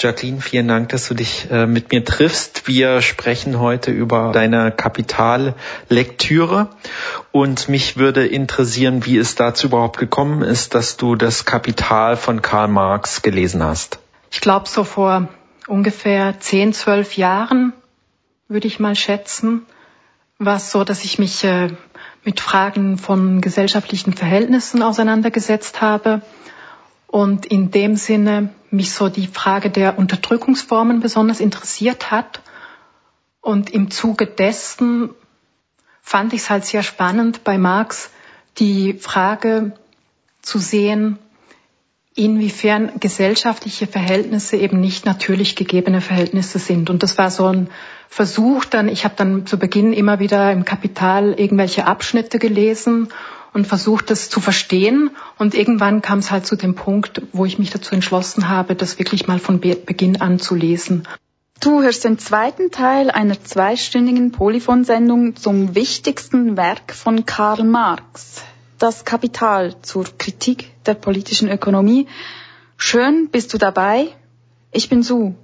[0.00, 2.68] Jacqueline, vielen Dank, dass du dich äh, mit mir triffst.
[2.68, 6.70] Wir sprechen heute über deine Kapitallektüre
[7.32, 12.42] und mich würde interessieren, wie es dazu überhaupt gekommen ist, dass du das Kapital von
[12.42, 13.98] Karl Marx gelesen hast.
[14.30, 15.26] Ich glaube, so vor
[15.66, 17.72] ungefähr zehn, zwölf Jahren
[18.46, 19.66] würde ich mal schätzen,
[20.38, 21.70] war es so, dass ich mich äh,
[22.22, 26.22] mit Fragen von gesellschaftlichen Verhältnissen auseinandergesetzt habe
[27.08, 32.42] und in dem Sinne mich so die Frage der Unterdrückungsformen besonders interessiert hat.
[33.40, 35.10] Und im Zuge dessen
[36.02, 38.10] fand ich es halt sehr spannend bei Marx
[38.58, 39.72] die Frage
[40.42, 41.18] zu sehen,
[42.14, 46.90] inwiefern gesellschaftliche Verhältnisse eben nicht natürlich gegebene Verhältnisse sind.
[46.90, 47.68] Und das war so ein
[48.08, 53.08] Versuch, dann, ich habe dann zu Beginn immer wieder im Kapital irgendwelche Abschnitte gelesen
[53.58, 55.10] und versucht, das zu verstehen.
[55.36, 58.98] Und irgendwann kam es halt zu dem Punkt, wo ich mich dazu entschlossen habe, das
[58.98, 61.06] wirklich mal von Beginn an zu lesen.
[61.60, 68.42] Du hörst den zweiten Teil einer zweistündigen Polyphon-Sendung zum wichtigsten Werk von Karl Marx,
[68.78, 72.06] das Kapital zur Kritik der politischen Ökonomie.
[72.76, 74.06] Schön bist du dabei.
[74.70, 75.34] Ich bin Su.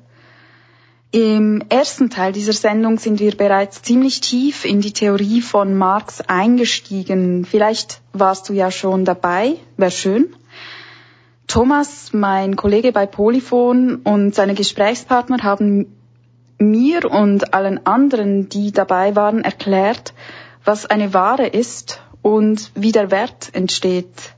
[1.15, 6.21] Im ersten Teil dieser Sendung sind wir bereits ziemlich tief in die Theorie von Marx
[6.23, 7.45] eingestiegen.
[7.45, 10.35] Vielleicht warst du ja schon dabei, wäre schön.
[11.47, 15.87] Thomas, mein Kollege bei Polyphon und seine Gesprächspartner haben
[16.59, 20.15] mir und allen anderen, die dabei waren, erklärt,
[20.65, 24.35] was eine Ware ist und wie der Wert entsteht.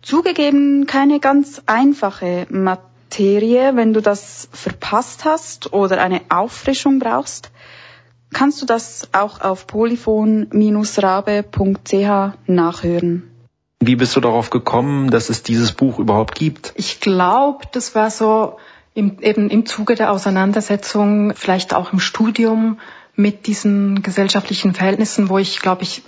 [0.00, 7.50] Zugegeben keine ganz einfache Materie Materie, wenn du das verpasst hast oder eine Auffrischung brauchst,
[8.34, 13.30] kannst du das auch auf polyphon-rabe.ch nachhören.
[13.80, 16.74] Wie bist du darauf gekommen, dass es dieses Buch überhaupt gibt?
[16.76, 18.58] Ich glaube, das war so
[18.92, 22.78] im, eben im Zuge der Auseinandersetzung, vielleicht auch im Studium
[23.16, 26.02] mit diesen gesellschaftlichen Verhältnissen, wo ich, glaube ich,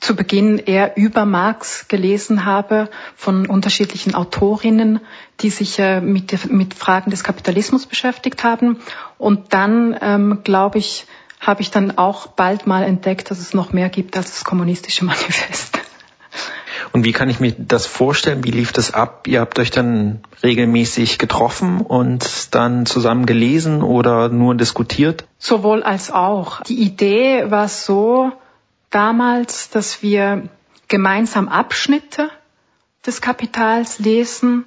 [0.00, 5.00] zu Beginn eher über Marx gelesen habe von unterschiedlichen Autorinnen,
[5.40, 8.80] die sich äh, mit, mit Fragen des Kapitalismus beschäftigt haben.
[9.18, 11.06] Und dann, ähm, glaube ich,
[11.40, 15.04] habe ich dann auch bald mal entdeckt, dass es noch mehr gibt als das kommunistische
[15.04, 15.78] Manifest.
[16.94, 18.44] Und wie kann ich mir das vorstellen?
[18.44, 19.26] Wie lief das ab?
[19.26, 25.24] Ihr habt euch dann regelmäßig getroffen und dann zusammen gelesen oder nur diskutiert?
[25.36, 26.60] Sowohl als auch.
[26.62, 28.30] Die Idee war so,
[28.90, 30.48] damals, dass wir
[30.86, 32.30] gemeinsam Abschnitte
[33.04, 34.64] des Kapitals lesen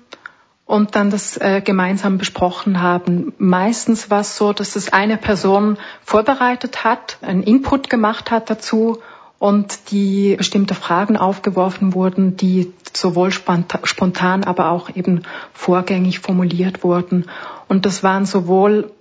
[0.65, 3.31] und dann das äh, gemeinsam besprochen haben.
[3.37, 8.99] Meistens war es so, dass es eine Person vorbereitet hat, einen Input gemacht hat dazu
[9.39, 17.25] und die bestimmte Fragen aufgeworfen wurden, die sowohl spontan, aber auch eben vorgängig formuliert wurden.
[17.67, 18.91] Und das waren sowohl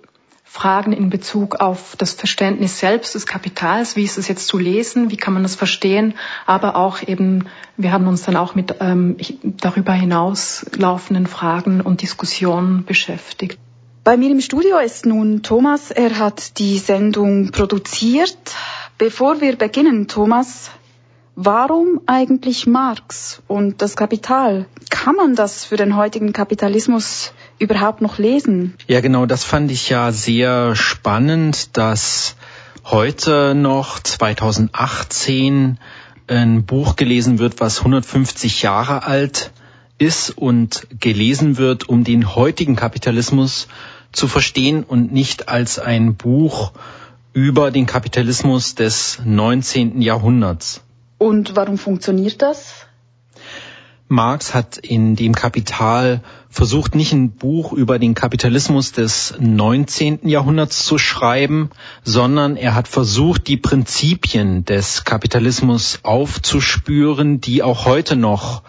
[0.43, 5.11] Fragen in Bezug auf das Verständnis selbst des Kapitals, wie ist es jetzt zu lesen,
[5.11, 6.13] wie kann man das verstehen,
[6.45, 12.01] aber auch eben, wir haben uns dann auch mit ähm, darüber hinaus laufenden Fragen und
[12.01, 13.59] Diskussionen beschäftigt.
[14.03, 18.37] Bei mir im Studio ist nun Thomas, er hat die Sendung produziert.
[18.97, 20.71] Bevor wir beginnen, Thomas,
[21.39, 24.65] Warum eigentlich Marx und das Kapital?
[24.89, 28.73] Kann man das für den heutigen Kapitalismus überhaupt noch lesen?
[28.87, 32.35] Ja, genau, das fand ich ja sehr spannend, dass
[32.85, 35.77] heute noch 2018
[36.25, 39.51] ein Buch gelesen wird, was 150 Jahre alt
[39.99, 43.67] ist und gelesen wird, um den heutigen Kapitalismus
[44.11, 46.71] zu verstehen und nicht als ein Buch
[47.37, 50.01] über den Kapitalismus des 19.
[50.01, 50.81] Jahrhunderts.
[51.19, 52.87] Und warum funktioniert das?
[54.07, 60.27] Marx hat in dem Kapital versucht, nicht ein Buch über den Kapitalismus des 19.
[60.27, 61.69] Jahrhunderts zu schreiben,
[62.03, 68.63] sondern er hat versucht, die Prinzipien des Kapitalismus aufzuspüren, die auch heute noch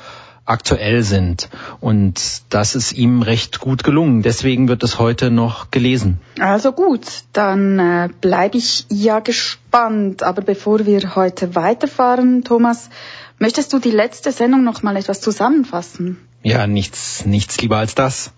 [0.49, 1.49] aktuell sind.
[1.81, 4.23] Und das ist ihm recht gut gelungen.
[4.23, 6.19] Deswegen wird es heute noch gelesen.
[6.41, 10.23] Also gut, dann äh, bleibe ich ja gespannt.
[10.23, 12.91] Aber bevor wir heute weiterfahren, Thomas,
[13.39, 16.19] möchtest du die letzte Sendung noch mal etwas zusammenfassen?
[16.43, 18.33] Ja, nichts, nichts lieber als das.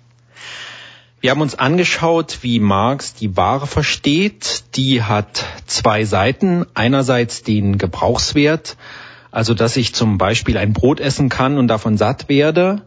[1.21, 4.65] Wir haben uns angeschaut, wie Marx die Ware versteht.
[4.75, 6.65] Die hat zwei Seiten.
[6.73, 8.79] Einerseits den Gebrauchswert,
[9.31, 12.83] also, dass ich zum Beispiel ein Brot essen kann und davon satt werde.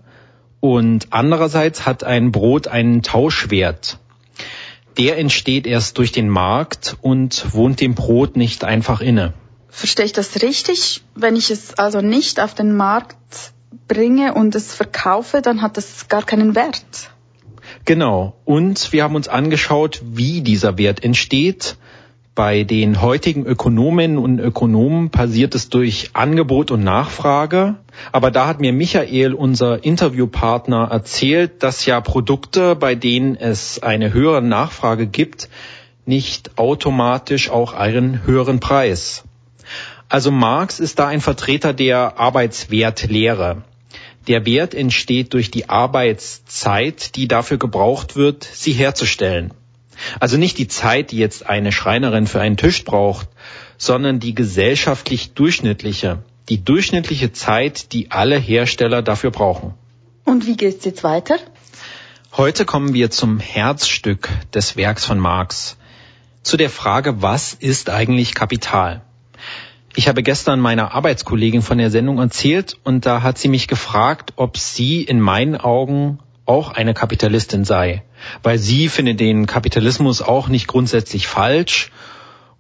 [0.60, 4.00] Und andererseits hat ein Brot einen Tauschwert.
[4.98, 9.34] Der entsteht erst durch den Markt und wohnt dem Brot nicht einfach inne.
[9.70, 11.02] Verstehe ich das richtig?
[11.16, 13.18] Wenn ich es also nicht auf den Markt
[13.88, 17.10] bringe und es verkaufe, dann hat es gar keinen Wert.
[17.86, 18.36] Genau.
[18.46, 21.76] Und wir haben uns angeschaut, wie dieser Wert entsteht.
[22.36, 27.76] Bei den heutigen Ökonominnen und Ökonomen passiert es durch Angebot und Nachfrage.
[28.12, 34.14] Aber da hat mir Michael, unser Interviewpartner, erzählt, dass ja Produkte, bei denen es eine
[34.14, 35.48] höhere Nachfrage gibt,
[36.08, 39.24] nicht automatisch auch einen höheren Preis.
[40.10, 43.62] Also Marx ist da ein Vertreter der Arbeitswertlehre.
[44.28, 49.54] Der Wert entsteht durch die Arbeitszeit, die dafür gebraucht wird, sie herzustellen.
[50.20, 53.28] Also nicht die Zeit, die jetzt eine Schreinerin für einen Tisch braucht,
[53.78, 59.74] sondern die gesellschaftlich durchschnittliche, die durchschnittliche Zeit, die alle Hersteller dafür brauchen.
[60.26, 61.38] Und wie geht's jetzt weiter?
[62.36, 65.78] Heute kommen wir zum Herzstück des Werks von Marx,
[66.42, 69.02] zu der Frage, was ist eigentlich Kapital?
[69.96, 74.34] Ich habe gestern meiner Arbeitskollegin von der Sendung erzählt und da hat sie mich gefragt,
[74.38, 78.04] ob sie in meinen Augen auch eine Kapitalistin sei,
[78.42, 81.92] weil sie findet den Kapitalismus auch nicht grundsätzlich falsch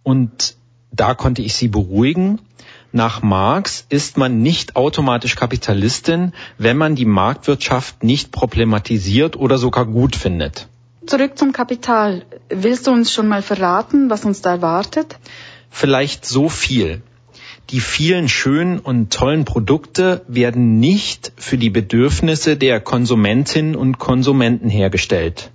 [0.03, 0.55] und
[0.91, 2.39] da konnte ich sie beruhigen.
[2.91, 9.85] Nach Marx ist man nicht automatisch Kapitalistin, wenn man die Marktwirtschaft nicht problematisiert oder sogar
[9.85, 10.67] gut findet.
[11.07, 12.23] Zurück zum Kapital.
[12.49, 15.17] Willst du uns schon mal verraten, was uns da erwartet?
[15.71, 17.01] Vielleicht so viel.
[17.71, 24.69] Die vielen schönen und tollen Produkte werden nicht für die Bedürfnisse der Konsumentinnen und Konsumenten
[24.69, 25.49] hergestellt.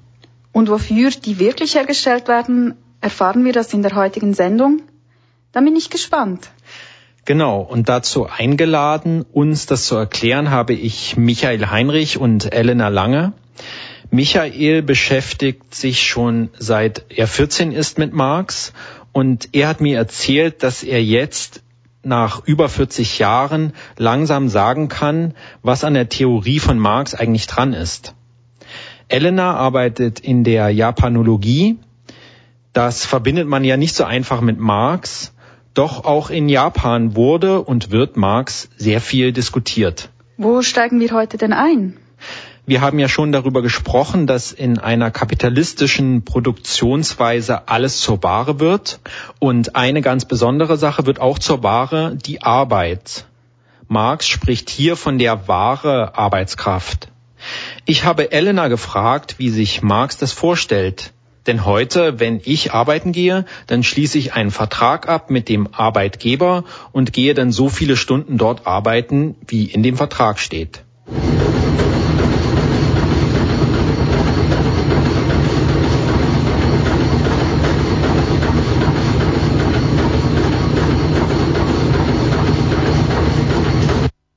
[0.53, 4.83] Und wofür die wirklich hergestellt werden, erfahren wir das in der heutigen Sendung?
[5.53, 6.51] Da bin ich gespannt.
[7.25, 13.35] Genau, und dazu eingeladen, uns das zu erklären, habe ich Michael Heinrich und Elena Lange.
[14.11, 18.73] Michael beschäftigt sich schon seit er 14 ist mit Marx
[19.13, 21.63] und er hat mir erzählt, dass er jetzt
[22.03, 27.75] nach über 40 Jahren langsam sagen kann, was an der Theorie von Marx eigentlich dran
[27.75, 28.15] ist.
[29.09, 31.79] Elena arbeitet in der Japanologie.
[32.73, 35.33] Das verbindet man ja nicht so einfach mit Marx.
[35.75, 40.11] Doch auch in Japan wurde und wird Marx sehr viel diskutiert.
[40.37, 41.97] Wo steigen wir heute denn ein?
[42.67, 49.01] Wir haben ja schon darüber gesprochen, dass in einer kapitalistischen Produktionsweise alles zur Ware wird.
[49.39, 53.25] Und eine ganz besondere Sache wird auch zur Ware, die Arbeit.
[53.87, 57.09] Marx spricht hier von der wahre Arbeitskraft.
[57.85, 61.13] Ich habe Elena gefragt, wie sich Marx das vorstellt.
[61.47, 66.65] Denn heute, wenn ich arbeiten gehe, dann schließe ich einen Vertrag ab mit dem Arbeitgeber
[66.93, 70.85] und gehe dann so viele Stunden dort arbeiten, wie in dem Vertrag steht.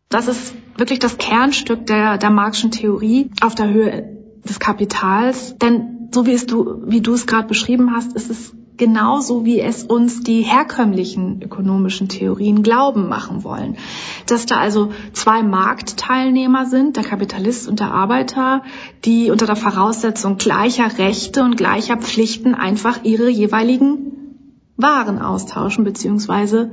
[0.07, 5.55] Das ist wirklich das Kernstück der, der Marxischen Theorie auf der Höhe des Kapitals.
[5.59, 9.59] Denn so wie, es du, wie du es gerade beschrieben hast, ist es genauso, wie
[9.59, 13.77] es uns die herkömmlichen ökonomischen Theorien glauben machen wollen.
[14.25, 18.63] Dass da also zwei Marktteilnehmer sind, der Kapitalist und der Arbeiter,
[19.05, 24.13] die unter der Voraussetzung gleicher Rechte und gleicher Pflichten einfach ihre jeweiligen
[24.77, 26.71] Waren austauschen, beziehungsweise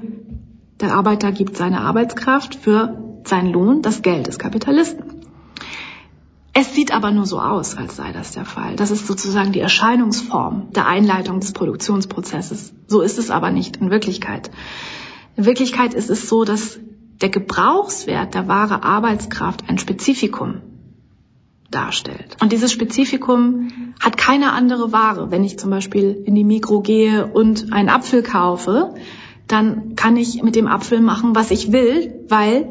[0.81, 5.05] der Arbeiter gibt seine Arbeitskraft für sein Lohn das Geld des Kapitalisten.
[6.61, 8.75] Es sieht aber nur so aus, als sei das der Fall.
[8.75, 12.73] Das ist sozusagen die Erscheinungsform der Einleitung des Produktionsprozesses.
[12.89, 14.51] So ist es aber nicht in Wirklichkeit.
[15.37, 16.81] In Wirklichkeit ist es so, dass
[17.21, 20.63] der Gebrauchswert der wahre Arbeitskraft ein Spezifikum
[21.71, 22.37] darstellt.
[22.41, 25.31] Und dieses Spezifikum hat keine andere Ware.
[25.31, 28.95] Wenn ich zum Beispiel in die Mikro gehe und einen Apfel kaufe,
[29.47, 32.69] dann kann ich mit dem Apfel machen, was ich will, weil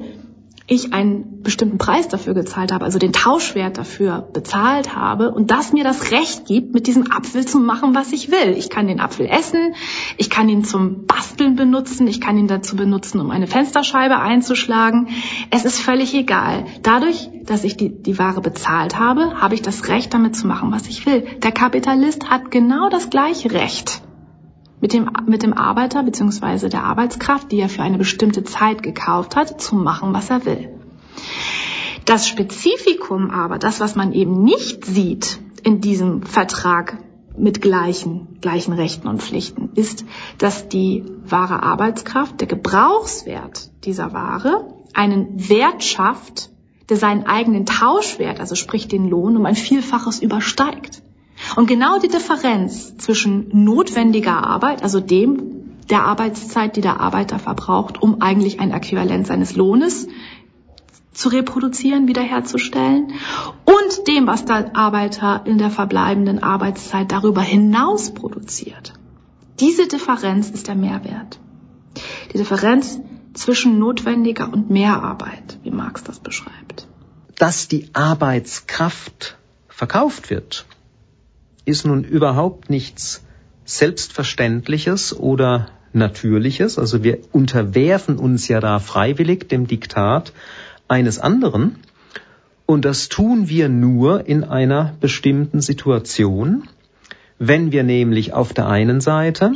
[0.68, 5.72] ich einen bestimmten Preis dafür gezahlt habe, also den Tauschwert dafür bezahlt habe und das
[5.72, 8.54] mir das Recht gibt, mit diesem Apfel zu machen, was ich will.
[8.58, 9.76] Ich kann den Apfel essen,
[10.18, 15.08] ich kann ihn zum Basteln benutzen, ich kann ihn dazu benutzen, um eine Fensterscheibe einzuschlagen.
[15.52, 16.66] Es ist völlig egal.
[16.84, 20.74] Dadurch, dass ich die, die Ware bezahlt habe, habe ich das Recht, damit zu machen,
[20.74, 21.26] was ich will.
[21.42, 24.02] Der Kapitalist hat genau das gleiche Recht
[24.80, 26.70] mit dem, mit dem Arbeiter bzw.
[26.70, 30.70] der Arbeitskraft, die er für eine bestimmte Zeit gekauft hat, zu machen, was er will.
[32.06, 37.00] Das Spezifikum aber, das, was man eben nicht sieht in diesem Vertrag
[37.38, 40.06] mit gleichen, gleichen Rechten und Pflichten, ist,
[40.38, 46.50] dass die wahre Arbeitskraft, der Gebrauchswert dieser Ware, einen Wert schafft,
[46.90, 51.02] der seinen eigenen Tauschwert, also sprich den Lohn, um ein Vielfaches übersteigt.
[51.56, 55.58] Und genau die Differenz zwischen notwendiger Arbeit, also dem
[55.90, 60.08] der Arbeitszeit, die der Arbeiter verbraucht, um eigentlich ein Äquivalent seines Lohnes
[61.14, 63.14] zu reproduzieren, wiederherzustellen,
[63.66, 68.94] und dem, was der Arbeiter in der verbleibenden Arbeitszeit darüber hinaus produziert.
[69.60, 71.40] Diese Differenz ist der Mehrwert.
[72.32, 73.00] Die Differenz
[73.34, 76.88] zwischen notwendiger und Mehrarbeit, wie Marx das beschreibt.
[77.36, 79.38] Dass die Arbeitskraft
[79.68, 80.67] verkauft wird,
[81.68, 83.24] ist nun überhaupt nichts
[83.66, 86.80] Selbstverständliches oder Natürliches.
[86.80, 90.32] Also wir unterwerfen uns ja da freiwillig dem Diktat
[90.88, 91.76] eines anderen.
[92.66, 96.64] Und das tun wir nur in einer bestimmten Situation,
[97.38, 99.52] wenn wir nämlich auf der einen Seite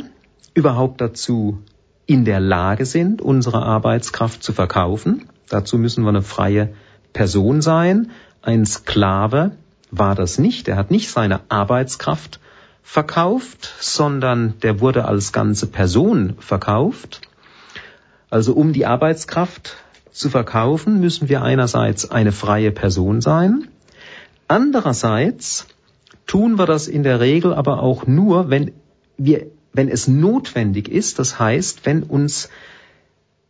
[0.54, 1.60] überhaupt dazu
[2.04, 5.28] in der Lage sind, unsere Arbeitskraft zu verkaufen.
[5.48, 6.74] Dazu müssen wir eine freie
[7.14, 8.10] Person sein.
[8.42, 9.52] Ein Sklave
[9.92, 10.66] war das nicht.
[10.66, 12.40] Er hat nicht seine Arbeitskraft
[12.82, 17.20] verkauft, sondern der wurde als ganze Person verkauft.
[18.30, 19.76] Also um die Arbeitskraft
[20.10, 23.68] zu verkaufen, müssen wir einerseits eine freie Person sein.
[24.48, 25.66] Andererseits
[26.26, 28.72] tun wir das in der Regel aber auch nur, wenn
[29.18, 31.18] wir, wenn es notwendig ist.
[31.18, 32.48] Das heißt, wenn uns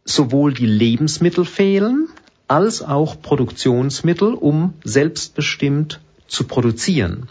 [0.05, 2.09] sowohl die Lebensmittel fehlen,
[2.49, 6.01] als auch Produktionsmittel, um selbstbestimmt
[6.33, 7.29] zu produzieren.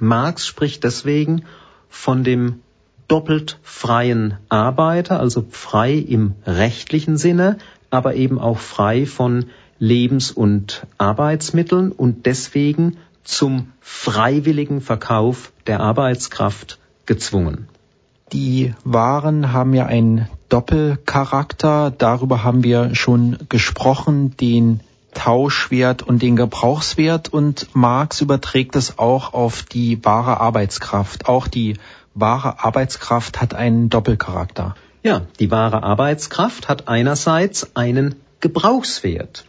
[0.00, 1.44] Marx spricht deswegen
[1.88, 2.60] von dem
[3.06, 7.58] doppelt freien Arbeiter, also frei im rechtlichen Sinne,
[7.90, 9.46] aber eben auch frei von
[9.78, 17.68] Lebens- und Arbeitsmitteln und deswegen zum freiwilligen Verkauf der Arbeitskraft gezwungen.
[18.32, 24.80] Die Waren haben ja einen Doppelcharakter, darüber haben wir schon gesprochen, den
[25.18, 31.26] Tauschwert und den Gebrauchswert und Marx überträgt es auch auf die wahre Arbeitskraft.
[31.28, 31.76] Auch die
[32.14, 34.76] wahre Arbeitskraft hat einen Doppelcharakter.
[35.02, 39.44] Ja, die wahre Arbeitskraft hat einerseits einen Gebrauchswert.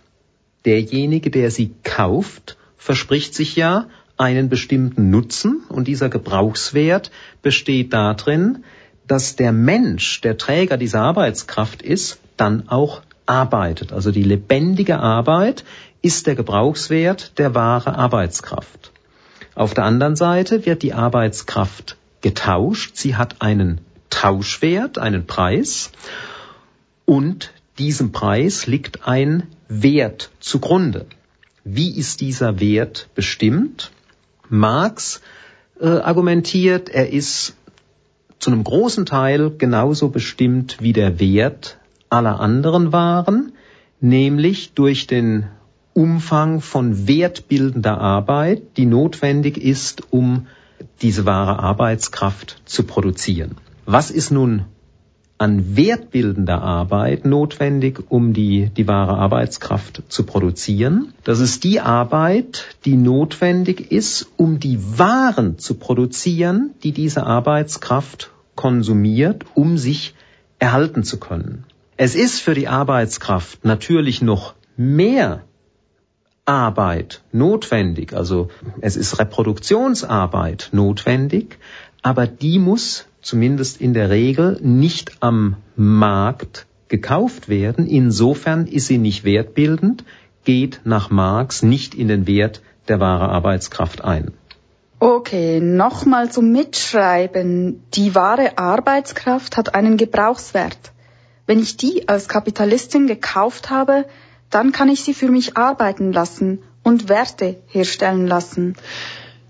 [0.65, 7.11] Derjenige, der sie kauft, verspricht sich ja einen bestimmten Nutzen und dieser Gebrauchswert
[7.43, 8.63] besteht darin,
[9.05, 13.93] dass der Mensch, der Träger dieser Arbeitskraft ist, dann auch arbeitet.
[13.93, 15.63] Also die lebendige Arbeit
[16.01, 18.91] ist der Gebrauchswert der wahre Arbeitskraft.
[19.55, 22.95] Auf der anderen Seite wird die Arbeitskraft getauscht.
[22.95, 25.91] Sie hat einen Tauschwert, einen Preis
[27.05, 31.05] und diesem Preis liegt ein Wert zugrunde.
[31.63, 33.91] Wie ist dieser Wert bestimmt?
[34.49, 35.21] Marx
[35.79, 37.55] äh, argumentiert, er ist
[38.39, 41.78] zu einem großen Teil genauso bestimmt wie der Wert
[42.09, 43.53] aller anderen Waren,
[43.99, 45.45] nämlich durch den
[45.93, 50.47] Umfang von wertbildender Arbeit, die notwendig ist, um
[51.01, 53.57] diese wahre Arbeitskraft zu produzieren.
[53.85, 54.65] Was ist nun
[55.37, 61.13] an wertbildender Arbeit notwendig, um die, die wahre Arbeitskraft zu produzieren?
[61.23, 68.31] Das ist die Arbeit, die notwendig ist, um die Waren zu produzieren, die diese Arbeitskraft
[68.55, 70.13] konsumiert, um sich
[70.59, 71.63] erhalten zu können.
[72.01, 75.41] Es ist für die Arbeitskraft natürlich noch mehr
[76.45, 78.47] Arbeit notwendig, also
[78.79, 81.57] es ist Reproduktionsarbeit notwendig,
[82.01, 87.85] aber die muss zumindest in der Regel nicht am Markt gekauft werden.
[87.85, 90.05] Insofern ist sie nicht wertbildend,
[90.45, 94.31] geht nach Marx nicht in den Wert der wahre Arbeitskraft ein.
[94.99, 97.83] Okay, nochmal zum Mitschreiben.
[97.93, 100.93] Die wahre Arbeitskraft hat einen Gebrauchswert.
[101.49, 104.05] Wenn ich die als Kapitalistin gekauft habe,
[104.51, 108.75] dann kann ich sie für mich arbeiten lassen und Werte herstellen lassen.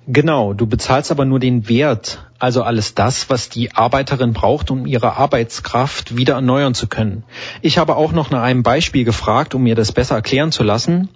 [0.08, 4.86] Genau, du bezahlst aber nur den Wert, also alles das, was die Arbeiterin braucht, um
[4.86, 7.26] ihre Arbeitskraft wieder erneuern zu können.
[7.62, 11.10] Ich habe auch noch nach einem Beispiel gefragt, um mir das besser erklären zu lassen.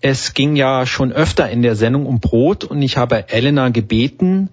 [0.00, 4.50] Es ging ja schon öfter in der Sendung um Brot und ich habe Elena gebeten,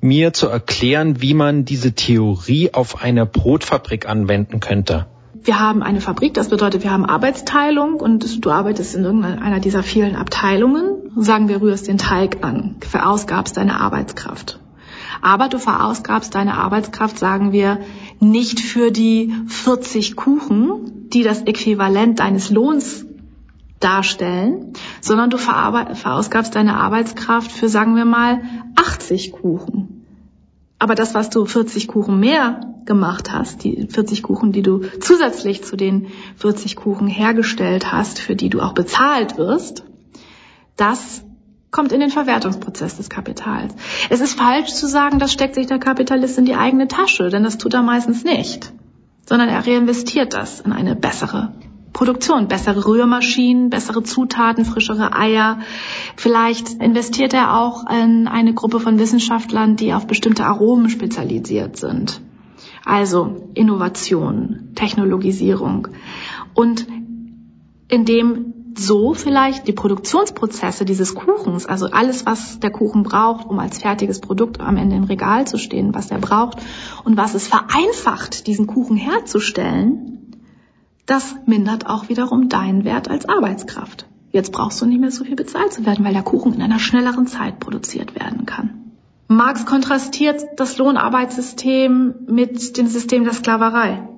[0.00, 5.06] mir zu erklären, wie man diese Theorie auf eine Brotfabrik anwenden könnte
[5.44, 9.82] wir haben eine Fabrik, das bedeutet, wir haben Arbeitsteilung und du arbeitest in irgendeiner dieser
[9.82, 11.10] vielen Abteilungen.
[11.16, 14.60] Sagen wir, rührst den Teig an, verausgabst deine Arbeitskraft.
[15.20, 17.80] Aber du verausgabst deine Arbeitskraft, sagen wir,
[18.20, 23.04] nicht für die 40 Kuchen, die das Äquivalent deines Lohns
[23.78, 28.42] darstellen, sondern du verausgabst deine Arbeitskraft für, sagen wir mal,
[28.76, 29.91] 80 Kuchen.
[30.82, 35.62] Aber das, was du 40 Kuchen mehr gemacht hast, die 40 Kuchen, die du zusätzlich
[35.62, 36.08] zu den
[36.38, 39.84] 40 Kuchen hergestellt hast, für die du auch bezahlt wirst,
[40.76, 41.22] das
[41.70, 43.72] kommt in den Verwertungsprozess des Kapitals.
[44.10, 47.44] Es ist falsch zu sagen, das steckt sich der Kapitalist in die eigene Tasche, denn
[47.44, 48.72] das tut er meistens nicht,
[49.24, 51.52] sondern er reinvestiert das in eine bessere
[51.92, 55.60] Produktion, bessere Rührmaschinen, bessere Zutaten, frischere Eier.
[56.16, 62.20] Vielleicht investiert er auch in eine Gruppe von Wissenschaftlern, die auf bestimmte Aromen spezialisiert sind.
[62.84, 65.88] Also Innovation, Technologisierung.
[66.54, 66.86] Und
[67.88, 73.78] indem so vielleicht die Produktionsprozesse dieses Kuchens, also alles, was der Kuchen braucht, um als
[73.78, 76.58] fertiges Produkt am Ende im Regal zu stehen, was er braucht
[77.04, 80.21] und was es vereinfacht, diesen Kuchen herzustellen,
[81.06, 84.06] das mindert auch wiederum deinen Wert als Arbeitskraft.
[84.30, 86.78] Jetzt brauchst du nicht mehr so viel bezahlt zu werden, weil der Kuchen in einer
[86.78, 88.92] schnelleren Zeit produziert werden kann.
[89.28, 94.08] Marx kontrastiert das Lohnarbeitssystem mit dem System der Sklaverei.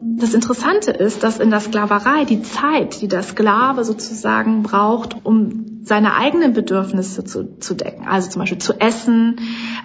[0.00, 5.80] Das Interessante ist, dass in der Sklaverei die Zeit, die der Sklave sozusagen braucht, um
[5.82, 9.40] seine eigenen Bedürfnisse zu, zu decken, also zum Beispiel zu essen,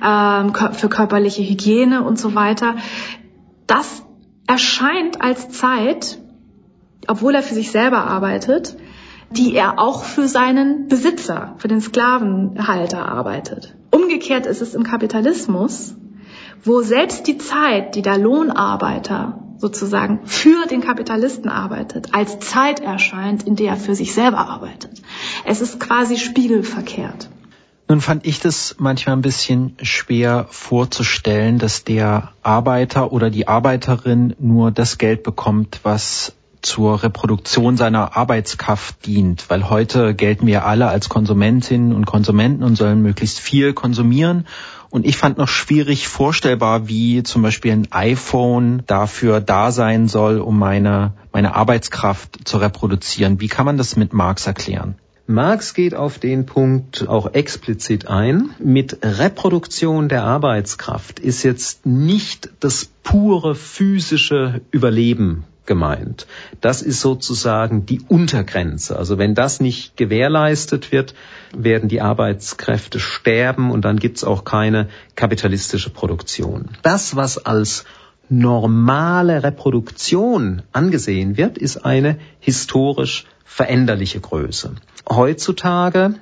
[0.06, 2.76] ähm, für körperliche Hygiene und so weiter,
[3.68, 4.04] das
[4.48, 6.21] erscheint als Zeit,
[7.08, 8.76] obwohl er für sich selber arbeitet,
[9.32, 13.76] die er auch für seinen Besitzer, für den Sklavenhalter arbeitet.
[13.92, 15.96] Umgekehrt ist es im Kapitalismus,
[16.64, 23.44] wo selbst die Zeit, die der Lohnarbeiter sozusagen für den Kapitalisten arbeitet, als Zeit erscheint,
[23.44, 25.02] in der er für sich selber arbeitet.
[25.46, 27.30] Es ist quasi spiegelverkehrt.
[27.88, 34.34] Nun fand ich das manchmal ein bisschen schwer vorzustellen, dass der Arbeiter oder die Arbeiterin
[34.40, 40.88] nur das Geld bekommt, was zur Reproduktion seiner Arbeitskraft dient, weil heute gelten wir alle
[40.88, 44.46] als Konsumentinnen und Konsumenten und sollen möglichst viel konsumieren
[44.92, 50.40] und ich fand noch schwierig vorstellbar, wie zum Beispiel ein iPhone dafür da sein soll,
[50.40, 53.40] um meine, meine Arbeitskraft zu reproduzieren.
[53.40, 54.96] Wie kann man das mit Marx erklären?
[55.28, 58.50] Marx geht auf den Punkt auch explizit ein.
[58.60, 66.28] Mit Reproduktion der Arbeitskraft ist jetzt nicht das pure physische Überleben gemeint.
[66.60, 68.98] Das ist sozusagen die Untergrenze.
[68.98, 71.14] Also wenn das nicht gewährleistet wird,
[71.56, 76.70] werden die Arbeitskräfte sterben und dann gibt's auch keine kapitalistische Produktion.
[76.82, 77.86] Das, was als
[78.30, 84.72] normale Reproduktion angesehen wird, ist eine historisch veränderliche Größe.
[85.10, 86.16] Heutzutage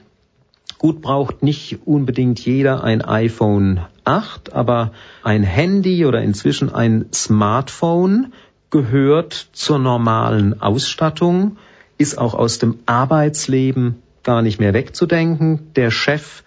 [0.79, 8.31] Gut braucht nicht unbedingt jeder ein iPhone 8, aber ein Handy oder inzwischen ein Smartphone
[8.69, 11.57] gehört zur normalen Ausstattung,
[11.97, 15.73] ist auch aus dem Arbeitsleben gar nicht mehr wegzudenken.
[15.75, 16.43] Der Chef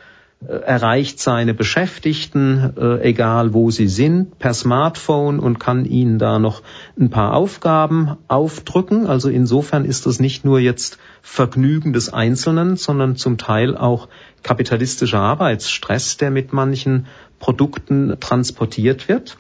[0.47, 6.39] äh, erreicht seine Beschäftigten, äh, egal wo sie sind, per Smartphone und kann ihnen da
[6.39, 6.63] noch
[6.99, 9.07] ein paar Aufgaben aufdrücken.
[9.07, 14.09] Also insofern ist das nicht nur jetzt Vergnügen des Einzelnen, sondern zum Teil auch
[14.43, 17.07] kapitalistischer Arbeitsstress, der mit manchen
[17.39, 19.37] Produkten transportiert wird.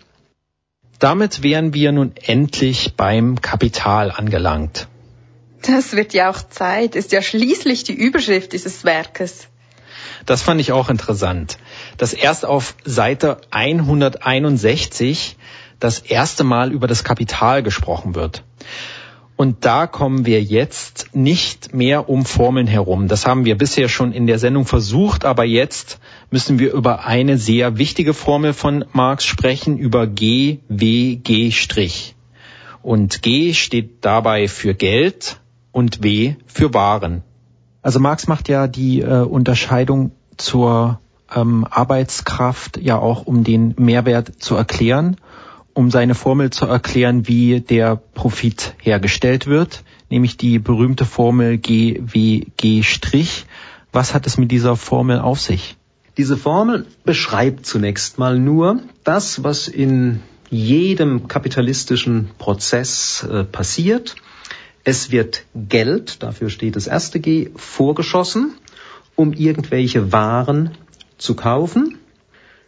[1.02, 4.86] Damit wären wir nun endlich beim Kapital angelangt.
[5.62, 9.48] Das wird ja auch Zeit, ist ja schließlich die Überschrift dieses Werkes.
[10.26, 11.58] Das fand ich auch interessant,
[11.96, 15.36] dass erst auf Seite 161
[15.80, 18.44] das erste Mal über das Kapital gesprochen wird.
[19.36, 23.08] Und da kommen wir jetzt nicht mehr um Formeln herum.
[23.08, 25.98] Das haben wir bisher schon in der Sendung versucht, aber jetzt
[26.30, 32.12] müssen wir über eine sehr wichtige Formel von Marx sprechen, über G, W, G'.
[32.82, 35.40] Und G steht dabei für Geld
[35.72, 37.22] und W für Waren.
[37.80, 41.00] Also Marx macht ja die äh, Unterscheidung zur
[41.34, 45.16] ähm, Arbeitskraft ja auch, um den Mehrwert zu erklären
[45.74, 53.44] um seine Formel zu erklären, wie der Profit hergestellt wird, nämlich die berühmte Formel GWG'.
[53.92, 55.76] Was hat es mit dieser Formel auf sich?
[56.16, 64.16] Diese Formel beschreibt zunächst mal nur das, was in jedem kapitalistischen Prozess äh, passiert.
[64.84, 68.52] Es wird Geld, dafür steht das erste G, vorgeschossen,
[69.16, 70.72] um irgendwelche Waren
[71.16, 71.98] zu kaufen.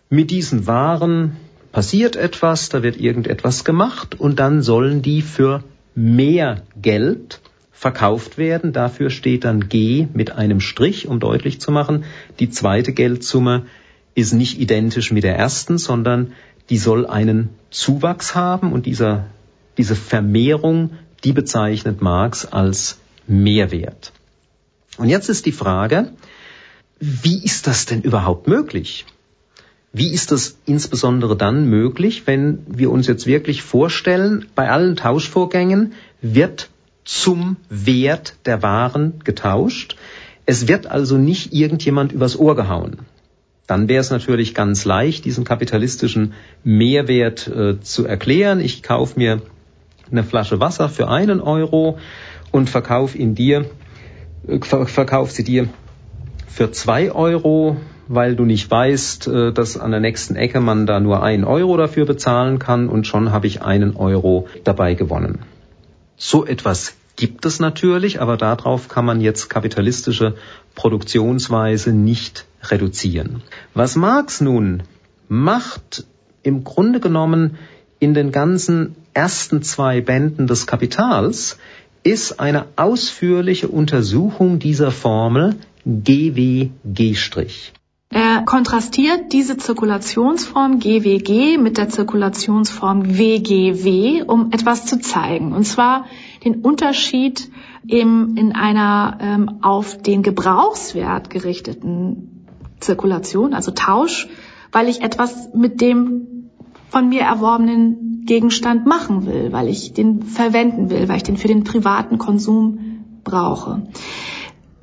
[0.08, 1.36] Mit diesen Waren
[1.74, 5.64] passiert etwas, da wird irgendetwas gemacht und dann sollen die für
[5.96, 7.40] mehr Geld
[7.72, 8.72] verkauft werden.
[8.72, 12.04] Dafür steht dann G mit einem Strich, um deutlich zu machen,
[12.38, 13.66] die zweite Geldsumme
[14.14, 16.32] ist nicht identisch mit der ersten, sondern
[16.70, 19.26] die soll einen Zuwachs haben und dieser,
[19.76, 20.90] diese Vermehrung,
[21.24, 24.12] die bezeichnet Marx als Mehrwert.
[24.96, 26.12] Und jetzt ist die Frage,
[27.00, 29.06] wie ist das denn überhaupt möglich?
[29.96, 35.92] Wie ist das insbesondere dann möglich, wenn wir uns jetzt wirklich vorstellen, bei allen Tauschvorgängen
[36.20, 36.68] wird
[37.04, 39.94] zum Wert der Waren getauscht.
[40.46, 42.98] Es wird also nicht irgendjemand übers Ohr gehauen.
[43.68, 46.32] Dann wäre es natürlich ganz leicht, diesen kapitalistischen
[46.64, 48.60] Mehrwert äh, zu erklären.
[48.60, 49.42] Ich kaufe mir
[50.10, 51.98] eine Flasche Wasser für einen Euro
[52.50, 53.70] und verkauf ihn dir,
[54.48, 55.68] äh, verkauf sie dir
[56.48, 57.76] für zwei Euro,
[58.08, 61.76] weil du nicht weißt, äh, dass an der nächsten Ecke man da nur einen Euro
[61.76, 65.40] dafür bezahlen kann und schon habe ich einen Euro dabei gewonnen.
[66.16, 70.34] So etwas gibt es natürlich, aber darauf kann man jetzt kapitalistische
[70.74, 73.42] Produktionsweise nicht reduzieren.
[73.74, 74.82] Was Marx nun
[75.28, 76.04] macht,
[76.42, 77.56] im Grunde genommen
[77.98, 81.58] in den ganzen ersten zwei Bänden des Kapitals,
[82.02, 87.72] ist eine ausführliche Untersuchung dieser Formel GWG'.
[88.10, 95.52] Er kontrastiert diese Zirkulationsform GWG mit der Zirkulationsform WGW, um etwas zu zeigen.
[95.52, 96.04] Und zwar
[96.44, 97.50] den Unterschied
[97.86, 102.46] eben in einer ähm, auf den Gebrauchswert gerichteten
[102.80, 104.28] Zirkulation, also Tausch,
[104.70, 106.50] weil ich etwas mit dem
[106.90, 111.48] von mir erworbenen Gegenstand machen will, weil ich den verwenden will, weil ich den für
[111.48, 112.78] den privaten Konsum
[113.24, 113.88] brauche.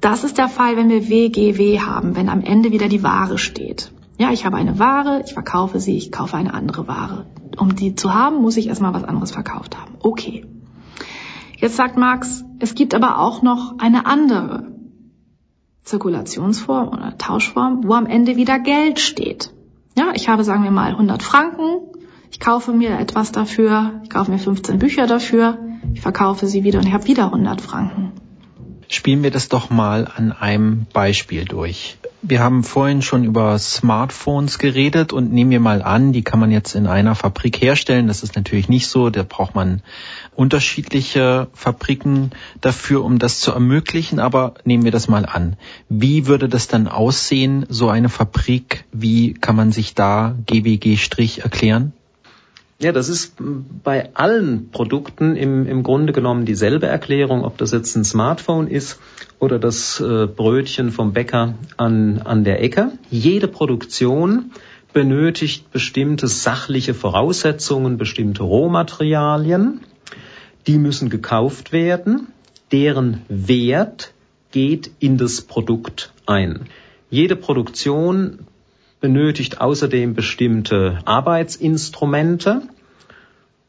[0.02, 3.92] Das ist der Fall, wenn wir WGW haben, wenn am Ende wieder die Ware steht.
[4.18, 7.28] Ja, ich habe eine Ware, ich verkaufe sie, ich kaufe eine andere Ware.
[7.58, 9.96] Um die zu haben, muss ich erstmal was anderes verkauft haben.
[10.00, 10.46] Okay.
[11.58, 14.72] Jetzt sagt Marx, es gibt aber auch noch eine andere
[15.84, 19.54] Zirkulationsform oder Tauschform, wo am Ende wieder Geld steht.
[19.96, 21.78] Ja, ich habe, sagen wir mal, 100 Franken,
[22.32, 25.60] ich kaufe mir etwas dafür, ich kaufe mir 15 Bücher dafür,
[25.94, 28.14] ich verkaufe sie wieder und ich habe wieder 100 Franken.
[28.92, 31.98] Spielen wir das doch mal an einem Beispiel durch.
[32.22, 36.52] Wir haben vorhin schon über Smartphones geredet und nehmen wir mal an, die kann man
[36.52, 38.08] jetzt in einer Fabrik herstellen.
[38.08, 39.10] Das ist natürlich nicht so.
[39.10, 39.82] Da braucht man
[40.36, 44.20] unterschiedliche Fabriken dafür, um das zu ermöglichen.
[44.20, 45.56] Aber nehmen wir das mal an.
[45.88, 48.84] Wie würde das dann aussehen, so eine Fabrik?
[48.92, 51.94] Wie kann man sich da GWG' erklären?
[52.82, 53.36] Ja, das ist
[53.84, 59.00] bei allen Produkten im, im Grunde genommen dieselbe Erklärung, ob das jetzt ein Smartphone ist
[59.38, 62.94] oder das äh, Brötchen vom Bäcker an, an der Ecke.
[63.12, 64.52] Jede Produktion
[64.94, 69.82] benötigt bestimmte sachliche Voraussetzungen, bestimmte Rohmaterialien.
[70.66, 72.30] Die müssen gekauft werden.
[72.72, 74.12] Deren Wert
[74.50, 76.62] geht in das Produkt ein.
[77.12, 78.40] Jede Produktion
[79.02, 82.62] benötigt außerdem bestimmte Arbeitsinstrumente.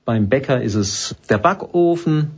[0.04, 2.32] Beim Bäcker ist es der Backofen,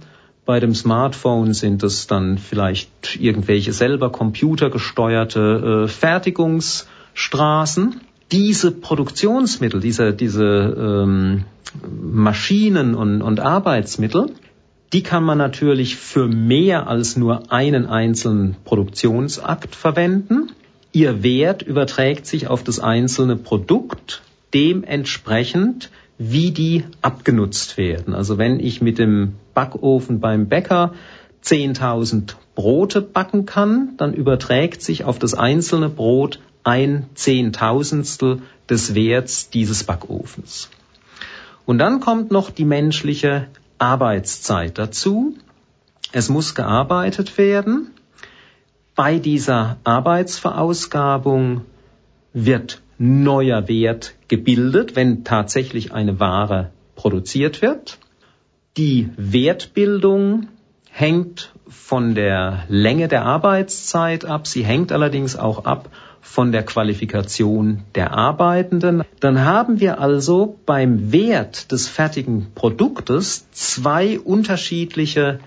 [0.44, 8.03] bei dem Smartphone sind es dann vielleicht irgendwelche selber computergesteuerte äh, Fertigungsstraßen.
[8.31, 11.44] Diese Produktionsmittel, diese, diese ähm,
[12.03, 14.27] Maschinen und, und Arbeitsmittel,
[14.92, 20.53] die kann man natürlich für mehr als nur einen einzelnen Produktionsakt verwenden.
[20.92, 24.20] Ihr Wert überträgt sich auf das einzelne Produkt
[24.53, 28.14] dementsprechend, wie die abgenutzt werden.
[28.14, 30.94] Also wenn ich mit dem Backofen beim Bäcker
[31.42, 39.50] 10.000 Brote backen kann, dann überträgt sich auf das einzelne Brot ein Zehntausendstel des Werts
[39.50, 40.70] dieses Backofens.
[41.66, 43.48] Und dann kommt noch die menschliche
[43.79, 45.37] Arbeitszeit dazu.
[46.12, 47.90] Es muss gearbeitet werden
[48.94, 51.62] bei dieser Arbeitsverausgabung
[52.33, 57.98] wird neuer Wert gebildet, wenn tatsächlich eine Ware produziert wird.
[58.76, 60.48] Die Wertbildung
[60.90, 64.46] hängt von der Länge der Arbeitszeit ab.
[64.46, 69.02] Sie hängt allerdings auch ab von der Qualifikation der Arbeitenden.
[69.20, 75.40] Dann haben wir also beim Wert des fertigen Produktes zwei unterschiedliche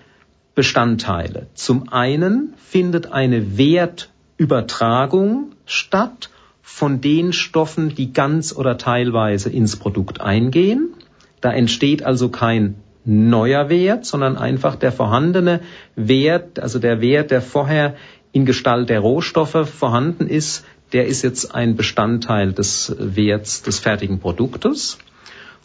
[0.53, 1.47] Bestandteile.
[1.53, 6.29] Zum einen findet eine Wertübertragung statt
[6.69, 10.93] von den Stoffen, die ganz oder teilweise ins Produkt eingehen.
[11.39, 12.75] Da entsteht also kein
[13.05, 15.61] neuer Wert, sondern einfach der vorhandene
[15.95, 17.95] Wert, also der Wert, der vorher
[18.33, 24.19] in Gestalt der Rohstoffe vorhanden ist, der ist jetzt ein Bestandteil des Werts des fertigen
[24.19, 24.97] Produktes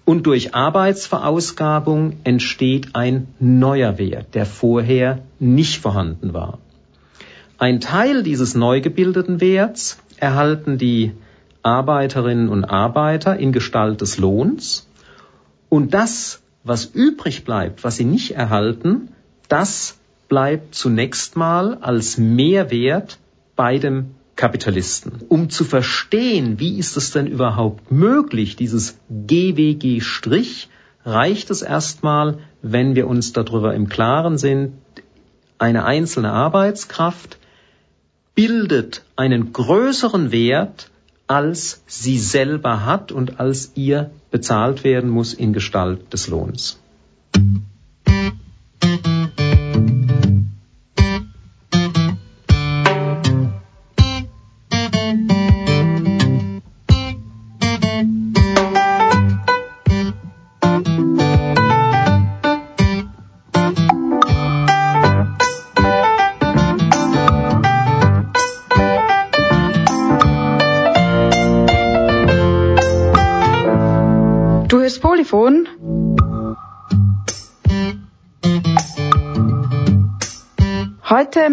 [0.04, 6.58] und durch Arbeitsverausgabung entsteht ein neuer Wert, der vorher nicht vorhanden war.
[7.58, 11.12] Ein Teil dieses neu gebildeten Werts erhalten die
[11.62, 14.88] Arbeiterinnen und Arbeiter in Gestalt des Lohns
[15.68, 19.08] und das, was übrig bleibt, was sie nicht erhalten,
[19.48, 23.18] das bleibt zunächst mal als Mehrwert
[23.56, 25.22] bei dem Kapitalisten.
[25.28, 30.00] Um zu verstehen, wie ist es denn überhaupt möglich, dieses GWG'
[31.04, 34.74] reicht es erstmal, wenn wir uns darüber im Klaren sind,
[35.58, 37.38] eine einzelne Arbeitskraft
[38.34, 40.90] bildet einen größeren Wert,
[41.26, 46.78] als sie selber hat und als ihr bezahlt werden muss in Gestalt des Lohns.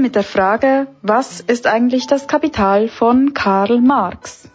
[0.02, 4.50] Mit der Frage, was ist eigentlich das Kapital von Karl Marx?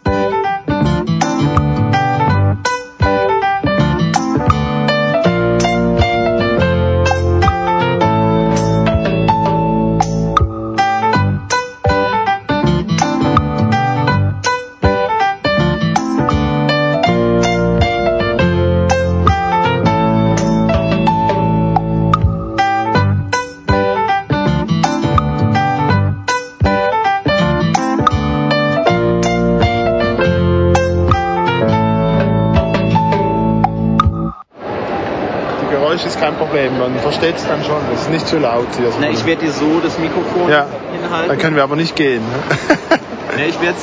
[36.35, 36.77] Problem.
[36.77, 37.77] Man versteht es dann schon.
[37.93, 38.89] Es ist nicht zu laut hier.
[38.99, 41.29] Na, ich werde dir so das Mikrofon ja, hinhalten.
[41.29, 42.21] Dann können wir aber nicht gehen.
[42.21, 42.99] Ne?
[43.47, 43.75] Ich werde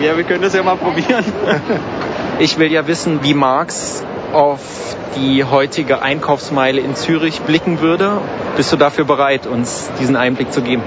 [0.00, 1.24] ja, wir können das ja mal probieren.
[2.38, 4.60] Ich will ja wissen, wie Marx auf
[5.16, 8.18] die heutige Einkaufsmeile in Zürich blicken würde.
[8.56, 10.82] Bist du dafür bereit, uns diesen Einblick zu geben?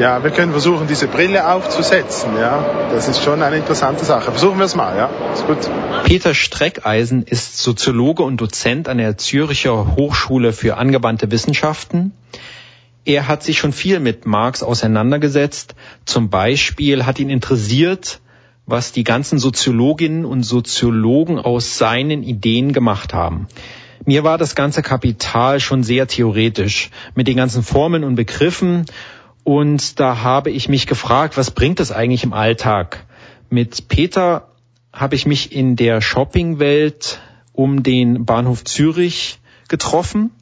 [0.00, 2.36] Ja, wir können versuchen, diese Brille aufzusetzen.
[2.36, 4.30] Ja, das ist schon eine interessante Sache.
[4.30, 4.96] Versuchen wir es mal.
[4.96, 5.58] Ja, ist gut.
[6.04, 12.12] Peter Streckeisen ist Soziologe und Dozent an der Züricher Hochschule für angewandte Wissenschaften.
[13.04, 15.74] Er hat sich schon viel mit Marx auseinandergesetzt.
[16.04, 18.20] Zum Beispiel hat ihn interessiert,
[18.66, 23.48] was die ganzen Soziologinnen und Soziologen aus seinen Ideen gemacht haben.
[24.04, 28.86] Mir war das ganze Kapital schon sehr theoretisch mit den ganzen Formeln und Begriffen
[29.48, 33.06] und da habe ich mich gefragt, was bringt das eigentlich im Alltag?
[33.48, 34.48] Mit Peter
[34.92, 37.18] habe ich mich in der Shoppingwelt
[37.54, 39.38] um den Bahnhof Zürich
[39.70, 40.32] getroffen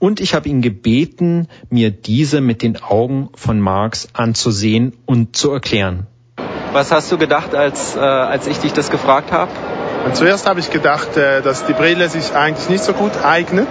[0.00, 5.52] und ich habe ihn gebeten, mir diese mit den Augen von Marx anzusehen und zu
[5.52, 6.08] erklären.
[6.72, 9.52] Was hast du gedacht, als, äh, als ich dich das gefragt habe?
[10.14, 13.68] zuerst habe ich gedacht, äh, dass die Brille sich eigentlich nicht so gut eignet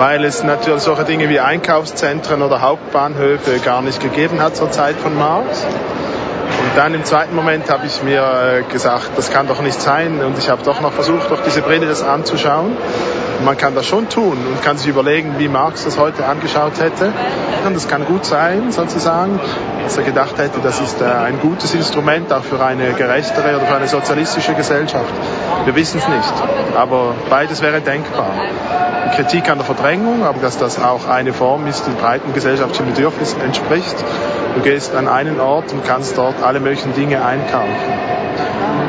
[0.00, 4.96] weil es natürlich solche Dinge wie Einkaufszentren oder Hauptbahnhöfe gar nicht gegeben hat zur Zeit
[4.96, 5.62] von Marx.
[5.62, 10.24] Und dann im zweiten Moment habe ich mir äh, gesagt, das kann doch nicht sein.
[10.24, 12.78] Und ich habe doch noch versucht, durch diese Brille das anzuschauen.
[13.44, 17.12] Man kann das schon tun und kann sich überlegen, wie Marx das heute angeschaut hätte.
[17.66, 19.40] Und das kann gut sein, sozusagen,
[19.82, 23.66] dass er gedacht hätte, das ist äh, ein gutes Instrument auch für eine gerechtere oder
[23.66, 25.12] für eine sozialistische Gesellschaft.
[25.64, 26.34] Wir wissen es nicht,
[26.76, 28.30] aber beides wäre denkbar.
[29.16, 33.40] Kritik an der Verdrängung, aber dass das auch eine Form ist, die breiten gesellschaftlichen Bedürfnissen
[33.40, 33.96] entspricht.
[34.54, 37.68] Du gehst an einen Ort und kannst dort alle möglichen Dinge einkaufen.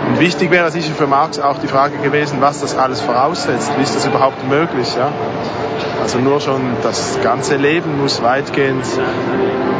[0.07, 3.71] Und wichtig wäre sicher für Marx auch die Frage gewesen, was das alles voraussetzt.
[3.77, 4.95] Wie ist das überhaupt möglich?
[4.95, 5.11] Ja?
[6.01, 8.85] Also nur schon das ganze Leben muss weitgehend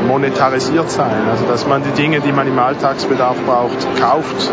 [0.08, 1.28] monetarisiert sein.
[1.30, 4.52] Also dass man die Dinge, die man im Alltagsbedarf braucht, kauft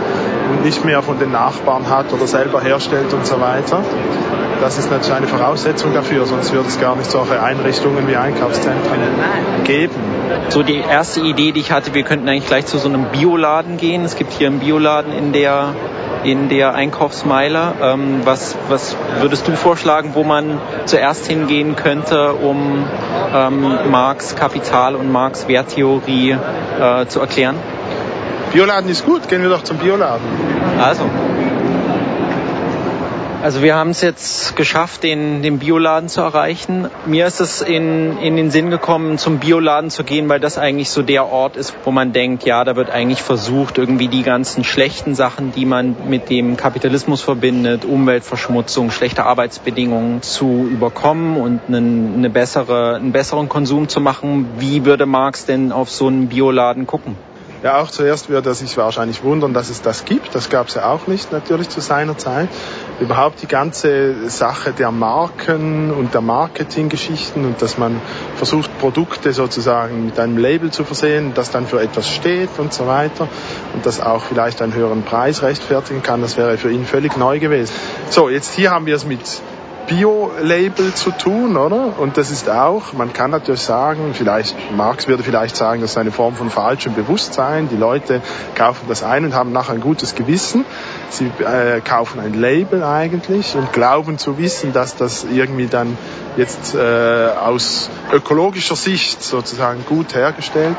[0.51, 3.83] und nicht mehr von den Nachbarn hat oder selber herstellt und so weiter.
[4.61, 8.99] Das ist natürlich eine Voraussetzung dafür, sonst würde es gar nicht solche Einrichtungen wie Einkaufszentren
[9.65, 9.95] geben.
[10.49, 13.77] So die erste Idee, die ich hatte, wir könnten eigentlich gleich zu so einem Bioladen
[13.77, 14.05] gehen.
[14.05, 15.75] Es gibt hier einen Bioladen in der
[16.25, 17.73] in der Einkaufsmeile.
[17.81, 22.85] Ähm, was, was würdest du vorschlagen, wo man zuerst hingehen könnte, um
[23.35, 26.37] ähm, Marx Kapital und Marx Werttheorie
[26.81, 27.57] äh, zu erklären?
[28.53, 30.27] Bioladen ist gut, gehen wir doch zum Bioladen.
[30.81, 31.05] Also,
[33.43, 36.91] also wir haben es jetzt geschafft, den, den Bioladen zu erreichen.
[37.07, 40.91] Mir ist es in, in den Sinn gekommen, zum Bioladen zu gehen, weil das eigentlich
[40.91, 44.65] so der Ort ist, wo man denkt, ja, da wird eigentlich versucht, irgendwie die ganzen
[44.65, 52.15] schlechten Sachen, die man mit dem Kapitalismus verbindet, Umweltverschmutzung, schlechte Arbeitsbedingungen zu überkommen und einen,
[52.17, 54.49] eine bessere, einen besseren Konsum zu machen.
[54.59, 57.17] Wie würde Marx denn auf so einen Bioladen gucken?
[57.61, 60.33] Ja, auch zuerst würde er sich wahrscheinlich wundern, dass es das gibt.
[60.35, 62.49] Das gab es ja auch nicht natürlich zu seiner Zeit.
[63.01, 68.01] Überhaupt die ganze Sache der Marken und der Marketinggeschichten und dass man
[68.37, 72.87] versucht, Produkte sozusagen mit einem Label zu versehen, das dann für etwas steht und so
[72.87, 73.29] weiter
[73.75, 77.41] und das auch vielleicht einen höheren Preis rechtfertigen kann, das wäre für ihn völlig neu
[77.41, 77.73] gewesen.
[78.11, 79.21] So, jetzt hier haben wir es mit
[79.89, 81.99] Bio-Label zu tun, oder?
[81.99, 85.97] Und das ist auch, man kann natürlich sagen, vielleicht, Marx würde vielleicht sagen, das ist
[85.99, 87.69] eine Form von falschem Bewusstsein.
[87.71, 88.21] Die Leute
[88.55, 90.67] kaufen das ein und haben nachher ein gutes Gewissen.
[91.09, 95.97] Sie äh, kaufen ein Label eigentlich und glauben zu wissen, dass das irgendwie dann
[96.39, 100.77] jetzt äh, aus ökologischer Sicht sozusagen gut hergestellt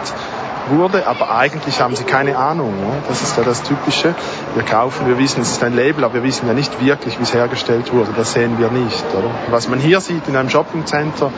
[0.70, 2.80] wurde, aber eigentlich haben sie keine Ahnung.
[2.80, 2.92] Ne?
[3.08, 4.16] Das ist ja das Typische.
[4.56, 7.24] Wir kaufen, wir wissen, es ist ein Label, aber wir wissen ja nicht wirklich, wie
[7.24, 8.12] es hergestellt wurde.
[8.16, 9.04] Das sehen wir nicht.
[9.18, 9.32] Oder?
[9.50, 11.32] Was man hier sieht in einem Shoppingcenter,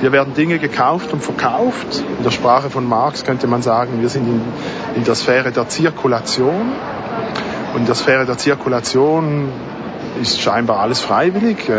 [0.00, 2.02] hier werden Dinge gekauft und verkauft.
[2.18, 4.42] In der Sprache von Marx könnte man sagen, wir sind in,
[4.96, 6.72] in der Sphäre der Zirkulation.
[7.74, 9.52] Und in der Sphäre der Zirkulation
[10.20, 11.68] ist scheinbar alles freiwillig.
[11.68, 11.74] Äh,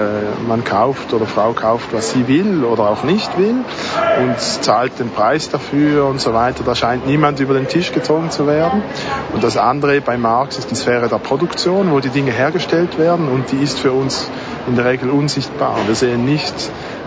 [0.48, 3.56] man kauft oder Frau kauft, was sie will oder auch nicht will
[4.20, 6.64] und zahlt den Preis dafür und so weiter.
[6.64, 8.84] Da scheint niemand über den Tisch gezogen zu werden.
[9.34, 13.28] Und das andere bei Marx ist die Sphäre der Produktion, wo die Dinge hergestellt werden
[13.28, 14.30] und die ist für uns
[14.68, 15.76] in der Regel unsichtbar.
[15.88, 16.54] Wir sehen nicht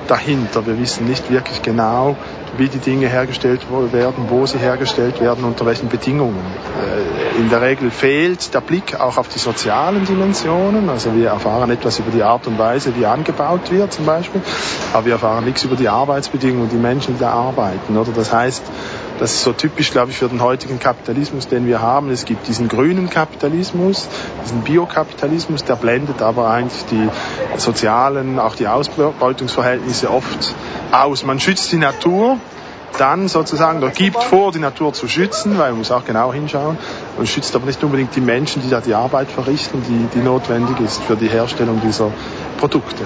[0.09, 0.67] dahinter.
[0.67, 2.17] Wir wissen nicht wirklich genau,
[2.57, 3.63] wie die Dinge hergestellt
[3.93, 6.45] werden, wo sie hergestellt werden, unter welchen Bedingungen.
[6.81, 10.89] Äh, in der Regel fehlt der Blick auch auf die sozialen Dimensionen.
[10.89, 14.43] Also wir erfahren etwas über die Art und Weise, wie angebaut wird zum Beispiel,
[14.93, 17.97] aber wir erfahren nichts über die Arbeitsbedingungen, die Menschen, die da arbeiten.
[17.97, 18.63] Oder das heißt,
[19.23, 22.11] das ist so typisch, glaube ich, für den heutigen Kapitalismus, den wir haben.
[22.11, 24.09] Es gibt diesen grünen Kapitalismus,
[24.45, 27.09] diesen Biokapitalismus, der blendet aber eigentlich die
[27.57, 30.57] sozialen, auch die Ausbeutungsverhältnisse oft
[30.91, 31.25] aus.
[31.25, 32.39] Man schützt die Natur,
[32.99, 36.77] dann sozusagen, oder gibt vor, die Natur zu schützen, weil man muss auch genau hinschauen,
[37.17, 40.81] und schützt aber nicht unbedingt die Menschen, die da die Arbeit verrichten, die, die notwendig
[40.81, 42.11] ist für die Herstellung dieser
[42.59, 43.05] Produkte.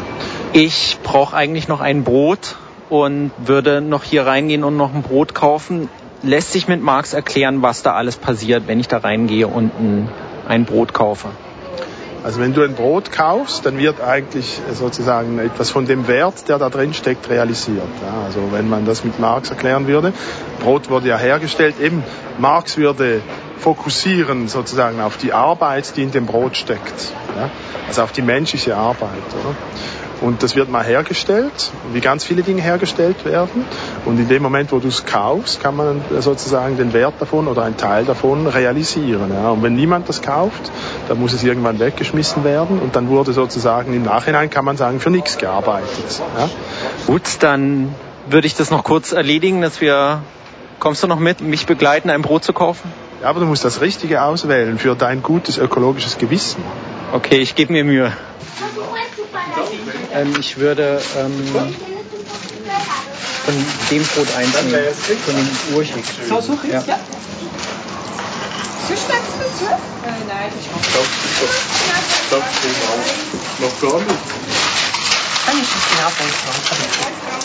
[0.55, 2.57] Ich brauche eigentlich noch ein Brot
[2.89, 5.91] und würde noch hier reingehen und noch ein Brot kaufen
[6.23, 10.09] lässt sich mit Marx erklären, was da alles passiert, wenn ich da reingehe und ein,
[10.49, 11.29] ein Brot kaufe?
[12.27, 16.59] Also wenn du ein Brot kaufst, dann wird eigentlich sozusagen etwas von dem Wert, der
[16.59, 17.87] da drin steckt, realisiert.
[18.25, 20.13] Also wenn man das mit Marx erklären würde,
[20.61, 22.03] Brot wurde ja hergestellt, eben
[22.39, 23.21] Marx würde
[23.59, 27.13] fokussieren sozusagen auf die Arbeit, die in dem Brot steckt.
[27.87, 29.11] Also auf die menschliche Arbeit.
[29.41, 29.55] Oder?
[30.21, 33.65] Und das wird mal hergestellt, wie ganz viele Dinge hergestellt werden.
[34.05, 37.63] Und in dem Moment, wo du es kaufst, kann man sozusagen den Wert davon oder
[37.63, 39.31] einen Teil davon realisieren.
[39.33, 39.51] Ja.
[39.51, 40.71] Und wenn niemand das kauft,
[41.09, 42.79] dann muss es irgendwann weggeschmissen werden.
[42.79, 46.23] Und dann wurde sozusagen im Nachhinein, kann man sagen, für nichts gearbeitet.
[46.39, 46.49] Ja.
[47.07, 47.95] Gut, dann
[48.29, 50.23] würde ich das noch kurz erledigen, dass wir,
[50.81, 52.91] kommst du noch mit, mich begleiten, ein Brot zu kaufen?
[53.23, 56.63] Ja, aber du musst das Richtige auswählen für dein gutes ökologisches Gewissen.
[57.13, 58.13] Okay, ich gebe mir Mühe.
[60.17, 61.55] Ähm, ich würde ähm,
[63.45, 63.55] von
[63.91, 66.05] dem Brot eins nehmen, von dem Urchig.
[66.29, 66.83] Ja.
[66.87, 66.99] ja.
[68.89, 69.71] Sonst schmeckt es nicht,
[70.27, 70.85] Nein, ich glaube,
[72.31, 72.71] das ist
[73.61, 74.19] noch gar nicht.
[75.47, 76.25] Dann ist es genau so.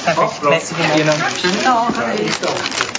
[0.03, 1.41] Perfekt, merci vielmals.
[1.41, 2.90] Schönen Tag.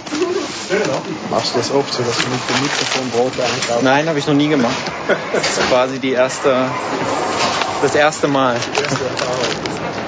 [1.30, 3.82] Machst du das oft so, dass du nicht den Mikrofon Brot einkaufst?
[3.82, 4.74] Nein, habe ich noch nie gemacht.
[5.32, 6.66] Das ist quasi die erste,
[7.82, 8.56] das erste Mal.
[8.76, 10.01] Die erste Erfahrung.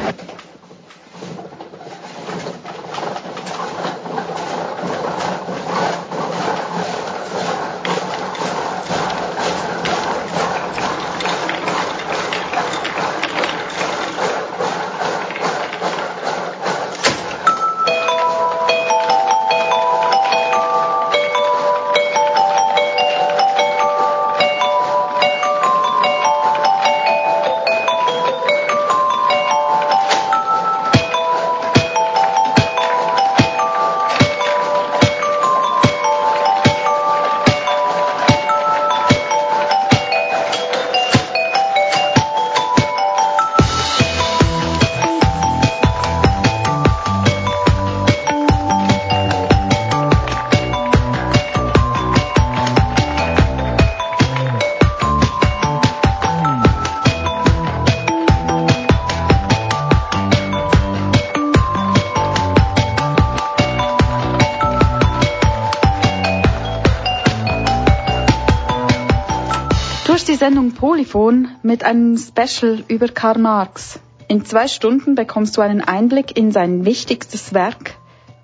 [70.45, 73.99] Sendung Polyphon mit einem Special über Karl Marx.
[74.29, 77.95] In zwei Stunden bekommst du einen Einblick in sein wichtigstes Werk,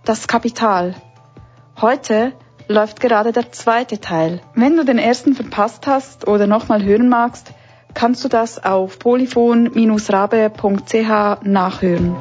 [0.07, 0.95] das Kapital.
[1.79, 2.33] Heute
[2.69, 4.41] läuft gerade der zweite Teil.
[4.55, 7.53] Wenn du den ersten verpasst hast oder nochmal hören magst,
[7.93, 12.17] kannst du das auf polyphon-rabe.ch nachhören.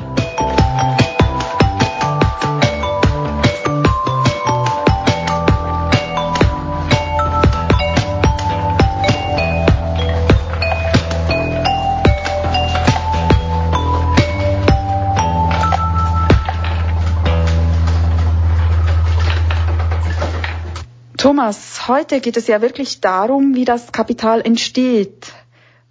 [21.20, 25.34] Thomas, heute geht es ja wirklich darum, wie das Kapital entsteht.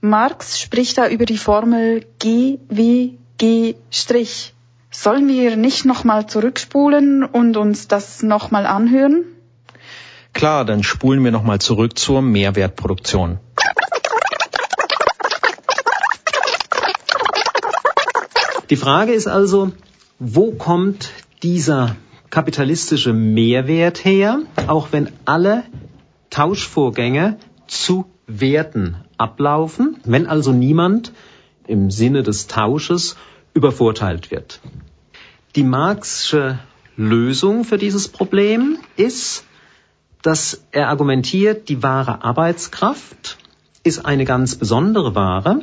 [0.01, 3.75] Marx spricht da über die Formel G wie G'.
[4.91, 9.27] Sollen wir nicht nochmal zurückspulen und uns das nochmal anhören?
[10.33, 13.39] Klar, dann spulen wir nochmal zurück zur Mehrwertproduktion.
[18.71, 19.73] Die Frage ist also,
[20.19, 21.11] wo kommt
[21.43, 21.97] dieser
[22.31, 25.65] kapitalistische Mehrwert her, auch wenn alle
[26.31, 31.13] Tauschvorgänge zu Werten ablaufen, wenn also niemand
[31.67, 33.17] im Sinne des Tausches
[33.55, 34.61] übervorteilt wird.
[35.57, 36.59] Die Marxische
[36.97, 39.45] Lösung für dieses Problem ist,
[40.23, 43.39] dass er argumentiert, die wahre Arbeitskraft
[43.85, 45.61] ist eine ganz besondere Ware.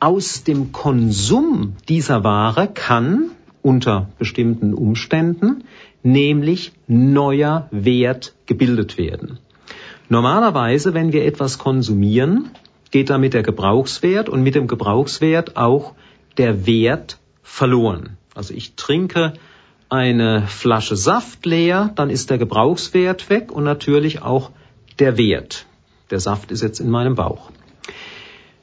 [0.00, 3.30] Aus dem Konsum dieser Ware kann
[3.66, 5.64] unter bestimmten Umständen
[6.04, 9.40] nämlich neuer Wert gebildet werden.
[10.08, 12.50] Normalerweise, wenn wir etwas konsumieren,
[12.92, 15.94] geht damit der Gebrauchswert und mit dem Gebrauchswert auch
[16.36, 18.16] der Wert verloren.
[18.36, 19.32] Also ich trinke
[19.88, 24.50] eine Flasche Saft leer, dann ist der Gebrauchswert weg und natürlich auch
[25.00, 25.66] der Wert.
[26.10, 27.50] Der Saft ist jetzt in meinem Bauch.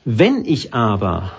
[0.05, 1.33] Wenn ich aber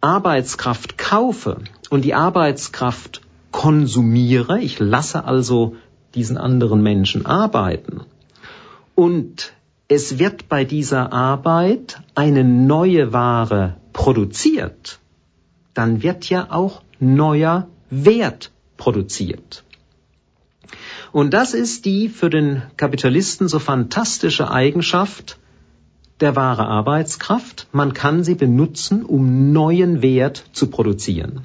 [0.00, 1.58] Arbeitskraft kaufe
[1.90, 3.20] und die Arbeitskraft
[3.52, 5.76] konsumiere, ich lasse also
[6.14, 8.00] diesen anderen Menschen arbeiten
[8.94, 9.52] und
[9.88, 15.00] es wird bei dieser Arbeit eine neue Ware produziert,
[15.74, 19.64] dann wird ja auch neuer Wert produziert.
[21.12, 25.38] Und das ist die für den Kapitalisten so fantastische Eigenschaft
[26.20, 27.66] der wahre Arbeitskraft.
[27.72, 31.42] Man kann sie benutzen, um neuen Wert zu produzieren.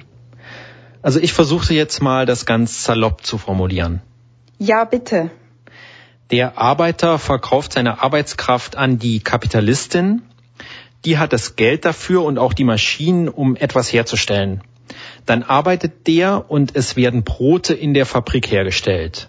[1.02, 4.02] Also ich versuche jetzt mal, das ganz salopp zu formulieren.
[4.58, 5.30] Ja, bitte.
[6.30, 10.22] Der Arbeiter verkauft seine Arbeitskraft an die Kapitalistin.
[11.04, 14.62] Die hat das Geld dafür und auch die Maschinen, um etwas herzustellen.
[15.24, 19.28] Dann arbeitet der und es werden Brote in der Fabrik hergestellt.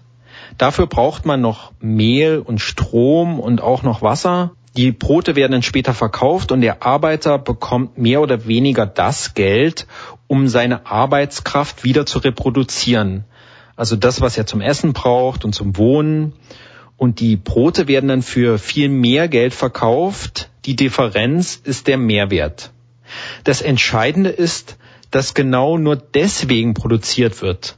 [0.56, 4.52] Dafür braucht man noch Mehl und Strom und auch noch Wasser.
[4.76, 9.86] Die Brote werden dann später verkauft und der Arbeiter bekommt mehr oder weniger das Geld,
[10.28, 13.24] um seine Arbeitskraft wieder zu reproduzieren.
[13.74, 16.34] Also das, was er zum Essen braucht und zum Wohnen.
[16.96, 20.50] Und die Brote werden dann für viel mehr Geld verkauft.
[20.64, 22.70] Die Differenz ist der Mehrwert.
[23.44, 24.76] Das Entscheidende ist,
[25.10, 27.76] dass genau nur deswegen produziert wird,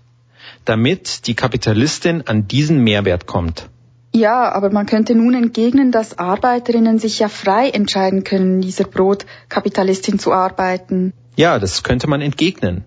[0.64, 3.68] damit die Kapitalistin an diesen Mehrwert kommt.
[4.12, 10.18] Ja, aber man könnte nun entgegnen, dass Arbeiterinnen sich ja frei entscheiden können, dieser Brotkapitalistin
[10.18, 11.12] zu arbeiten.
[11.41, 12.84] Ja, das könnte man entgegnen.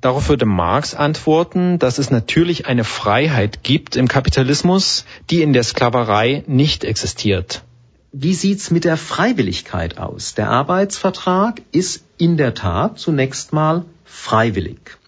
[0.00, 5.62] Darauf würde Marx antworten, dass es natürlich eine Freiheit gibt im Kapitalismus, die in der
[5.62, 7.62] Sklaverei nicht existiert.
[8.10, 10.34] Wie sieht's mit der Freiwilligkeit aus?
[10.34, 14.98] Der Arbeitsvertrag ist in der Tat zunächst mal freiwillig.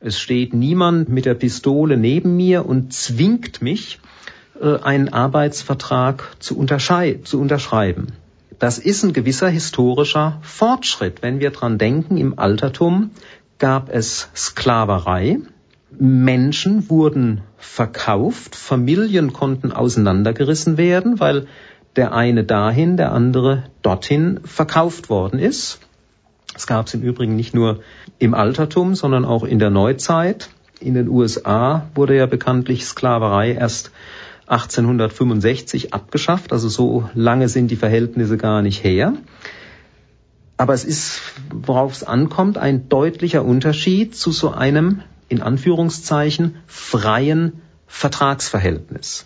[0.00, 4.00] Es steht niemand mit der Pistole neben mir und zwingt mich,
[4.60, 8.08] äh, einen Arbeitsvertrag zu, zu unterschreiben.
[8.60, 11.22] Das ist ein gewisser historischer Fortschritt.
[11.22, 13.10] Wenn wir dran denken, im Altertum
[13.58, 15.38] gab es Sklaverei,
[15.98, 21.46] Menschen wurden verkauft, Familien konnten auseinandergerissen werden, weil
[21.96, 25.80] der eine dahin, der andere dorthin verkauft worden ist.
[26.54, 27.80] Es gab es im Übrigen nicht nur
[28.18, 30.50] im Altertum, sondern auch in der Neuzeit.
[30.80, 33.90] In den USA wurde ja bekanntlich Sklaverei erst
[34.50, 39.14] 1865 abgeschafft, also so lange sind die Verhältnisse gar nicht her.
[40.56, 41.20] Aber es ist,
[41.50, 49.24] worauf es ankommt, ein deutlicher Unterschied zu so einem, in Anführungszeichen, freien Vertragsverhältnis.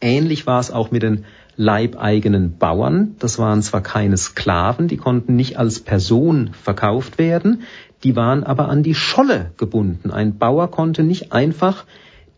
[0.00, 1.24] Ähnlich war es auch mit den
[1.56, 3.14] leibeigenen Bauern.
[3.20, 7.62] Das waren zwar keine Sklaven, die konnten nicht als Person verkauft werden,
[8.02, 10.10] die waren aber an die Scholle gebunden.
[10.10, 11.84] Ein Bauer konnte nicht einfach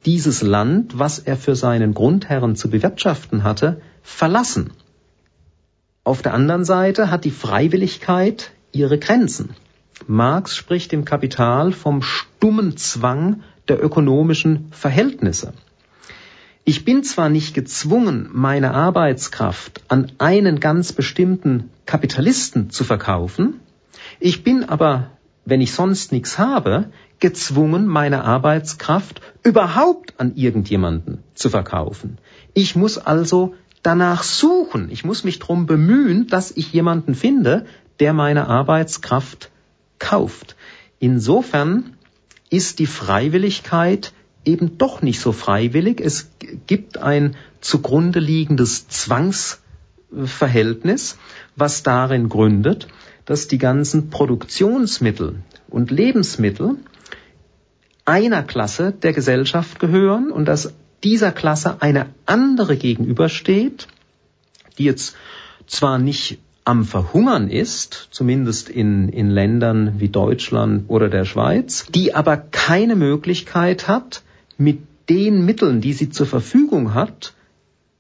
[0.07, 4.71] dieses Land, was er für seinen Grundherren zu bewirtschaften hatte, verlassen.
[6.05, 9.51] Auf der anderen Seite hat die Freiwilligkeit ihre Grenzen.
[10.07, 15.53] Marx spricht im Kapital vom stummen Zwang der ökonomischen Verhältnisse.
[16.65, 23.61] Ich bin zwar nicht gezwungen, meine Arbeitskraft an einen ganz bestimmten Kapitalisten zu verkaufen,
[24.21, 25.11] ich bin aber,
[25.47, 26.91] wenn ich sonst nichts habe,
[27.21, 32.19] gezwungen, meine Arbeitskraft überhaupt an irgendjemanden zu verkaufen.
[32.53, 34.91] Ich muss also danach suchen.
[34.91, 37.65] Ich muss mich darum bemühen, dass ich jemanden finde,
[38.01, 39.51] der meine Arbeitskraft
[39.99, 40.57] kauft.
[40.99, 41.97] Insofern
[42.51, 44.13] ist die Freiwilligkeit
[44.45, 46.01] eben doch nicht so freiwillig.
[46.01, 46.31] Es
[46.67, 51.19] gibt ein zugrunde liegendes Zwangsverhältnis,
[51.55, 52.89] was darin gründet,
[53.27, 55.37] dass die ganzen Produktionsmittel
[55.69, 56.77] und Lebensmittel
[58.05, 60.73] einer Klasse der Gesellschaft gehören und dass
[61.05, 63.89] dieser Klasse eine andere gegenübersteht,
[64.79, 65.17] die jetzt
[65.67, 72.15] zwar nicht am Verhungern ist, zumindest in, in Ländern wie Deutschland oder der Schweiz, die
[72.15, 74.23] aber keine Möglichkeit hat,
[74.59, 77.35] mit den Mitteln, die sie zur Verfügung hat,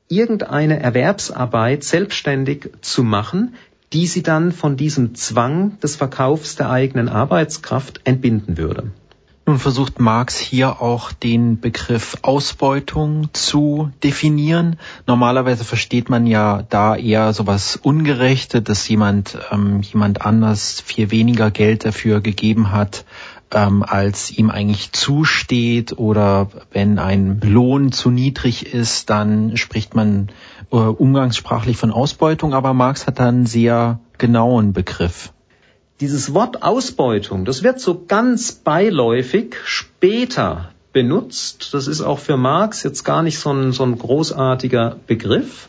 [0.08, 3.54] irgendeine Erwerbsarbeit selbstständig zu machen,
[3.92, 8.90] die sie dann von diesem Zwang des Verkaufs der eigenen Arbeitskraft entbinden würde.
[9.48, 14.76] Nun versucht Marx hier auch den Begriff Ausbeutung zu definieren.
[15.06, 21.52] Normalerweise versteht man ja da eher sowas Ungerechte, dass jemand ähm, jemand anders viel weniger
[21.52, 23.04] Geld dafür gegeben hat,
[23.52, 30.28] ähm, als ihm eigentlich zusteht oder wenn ein Lohn zu niedrig ist, dann spricht man
[30.72, 35.32] äh, umgangssprachlich von Ausbeutung, aber Marx hat da einen sehr genauen Begriff.
[36.00, 41.72] Dieses Wort Ausbeutung, das wird so ganz beiläufig später benutzt.
[41.72, 45.68] Das ist auch für Marx jetzt gar nicht so ein, so ein großartiger Begriff.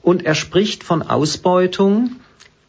[0.00, 2.16] Und er spricht von Ausbeutung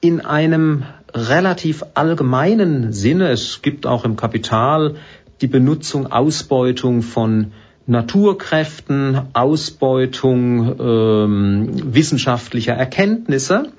[0.01, 0.85] in einem
[1.15, 3.29] relativ allgemeinen Sinne.
[3.29, 4.95] Es gibt auch im Kapital
[5.41, 7.53] die Benutzung, Ausbeutung von
[7.87, 13.71] Naturkräften, Ausbeutung ähm, wissenschaftlicher Erkenntnisse.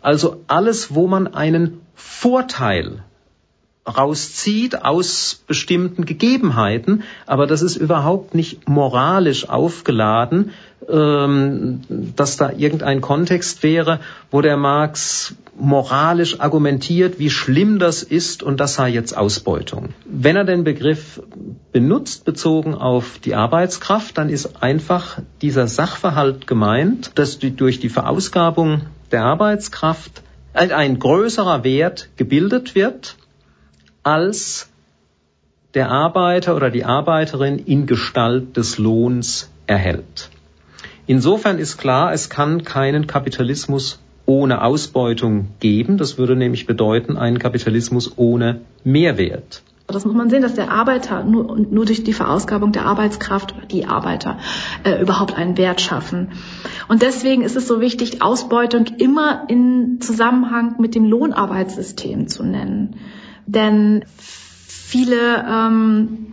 [0.00, 3.04] Also alles, wo man einen Vorteil
[3.86, 10.52] rauszieht aus bestimmten Gegebenheiten, aber das ist überhaupt nicht moralisch aufgeladen,
[10.88, 13.98] ähm, dass da irgendein Kontext wäre,
[14.30, 19.90] wo der Marx moralisch argumentiert, wie schlimm das ist und das sei jetzt Ausbeutung.
[20.04, 21.20] Wenn er den Begriff
[21.72, 28.82] benutzt, bezogen auf die Arbeitskraft, dann ist einfach dieser Sachverhalt gemeint, dass durch die Verausgabung
[29.10, 30.22] der Arbeitskraft
[30.54, 33.16] ein größerer Wert gebildet wird,
[34.02, 34.68] als
[35.74, 40.30] der Arbeiter oder die Arbeiterin in Gestalt des Lohns erhält.
[41.06, 45.98] Insofern ist klar, es kann keinen Kapitalismus ohne Ausbeutung geben.
[45.98, 49.62] Das würde nämlich bedeuten, einen Kapitalismus ohne Mehrwert.
[49.88, 53.84] Das muss man sehen, dass der Arbeiter nur, nur durch die Verausgabung der Arbeitskraft, die
[53.84, 54.38] Arbeiter,
[54.84, 56.30] äh, überhaupt einen Wert schaffen.
[56.88, 62.96] Und deswegen ist es so wichtig, Ausbeutung immer in Zusammenhang mit dem Lohnarbeitssystem zu nennen.
[63.46, 64.04] Denn
[64.66, 66.32] viele ähm,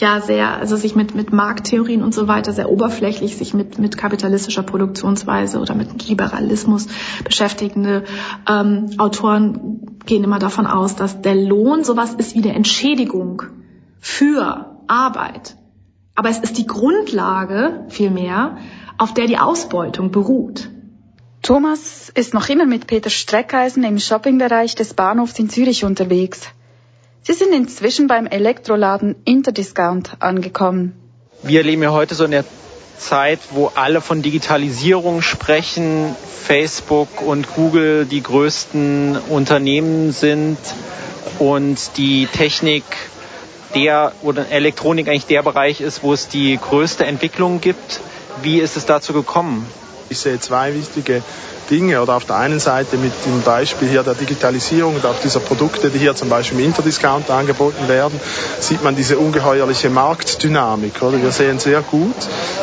[0.00, 3.96] ja sehr, also sich mit, mit Markttheorien und so weiter sehr oberflächlich sich mit, mit
[3.96, 6.88] kapitalistischer Produktionsweise oder mit Liberalismus
[7.24, 8.04] beschäftigende
[8.48, 13.42] ähm, Autoren gehen immer davon aus, dass der Lohn sowas ist wie eine Entschädigung
[14.00, 15.56] für Arbeit.
[16.14, 18.58] Aber es ist die Grundlage vielmehr,
[18.98, 20.68] auf der die Ausbeutung beruht.
[21.42, 26.40] Thomas ist noch immer mit Peter Streckeisen im Shoppingbereich des Bahnhofs in Zürich unterwegs.
[27.22, 30.94] Sie sind inzwischen beim Elektroladen Interdiscount angekommen.
[31.42, 32.44] Wir leben ja heute so in der
[32.98, 36.14] Zeit, wo alle von Digitalisierung sprechen,
[36.44, 40.58] Facebook und Google die größten Unternehmen sind
[41.38, 42.84] und die Technik
[43.74, 48.00] der oder Elektronik eigentlich der Bereich ist, wo es die größte Entwicklung gibt.
[48.42, 49.66] Wie ist es dazu gekommen?
[50.10, 51.22] Ich sehe zwei wichtige
[51.70, 55.38] Dinge oder auf der einen Seite mit dem Beispiel hier der Digitalisierung und auch dieser
[55.38, 58.20] Produkte, die hier zum Beispiel im Interdiscount angeboten werden,
[58.58, 61.00] sieht man diese ungeheuerliche Marktdynamik.
[61.00, 61.22] Oder?
[61.22, 62.16] Wir sehen sehr gut,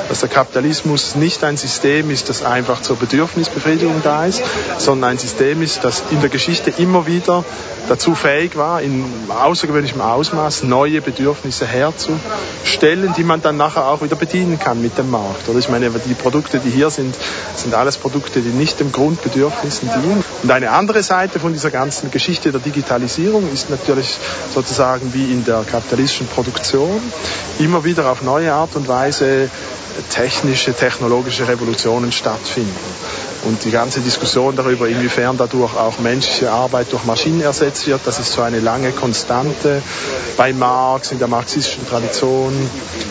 [0.10, 4.44] dass der Kapitalismus nicht ein System ist, das einfach zur Bedürfnisbefriedigung da ist,
[4.78, 7.46] sondern ein System ist, das in der Geschichte immer wieder
[7.88, 14.18] dazu fähig war, in außergewöhnlichem Ausmaß neue Bedürfnisse herzustellen, die man dann nachher auch wieder
[14.18, 15.48] bedienen kann mit dem Markt.
[15.48, 17.16] Oder ich meine, die Produkte, die hier sind,
[17.56, 20.24] sind alles Produkte, die nicht dem Grundbedürfnissen dienen.
[20.44, 24.18] Und eine andere Seite von dieser ganzen Geschichte der Digitalisierung ist natürlich
[24.54, 27.02] sozusagen wie in der kapitalistischen Produktion
[27.60, 29.50] immer wieder auf neue Art und Weise
[30.10, 32.76] technische, technologische Revolutionen stattfinden.
[33.44, 38.20] Und die ganze Diskussion darüber, inwiefern dadurch auch menschliche Arbeit durch Maschinen ersetzt wird, das
[38.20, 39.82] ist so eine lange Konstante
[40.36, 42.54] bei Marx, in der marxistischen Tradition.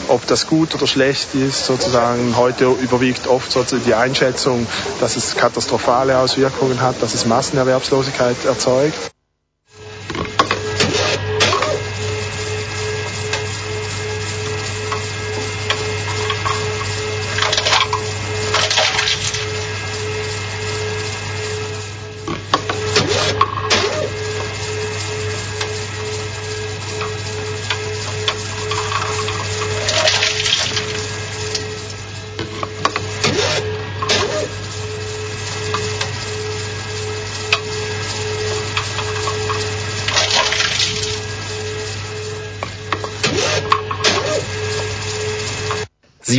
[0.09, 4.67] Ob das gut oder schlecht ist, sozusagen, heute überwiegt oft sozusagen die Einschätzung,
[5.01, 9.16] dass es katastrophale Auswirkungen hat, dass es Massenerwerbslosigkeit erzeugt.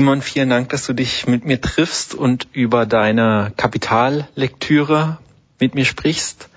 [0.08, 5.18] Simon, vielen Dank, dass du dich mit mir triffst und über deine Kapitallektüre
[5.60, 6.48] mit mir sprichst,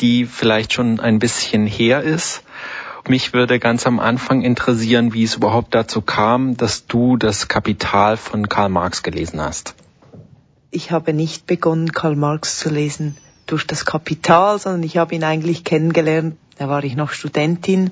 [0.00, 2.44] die vielleicht schon ein bisschen her ist.
[3.06, 8.16] Mich würde ganz am Anfang interessieren, wie es überhaupt dazu kam, dass du das Kapital
[8.16, 9.74] von Karl Marx gelesen hast.
[10.70, 15.24] ich habe nicht begonnen, Karl Marx zu lesen durch das Kapital, sondern ich habe ihn
[15.24, 17.90] eigentlich kennengelernt, da war ich noch Studentin.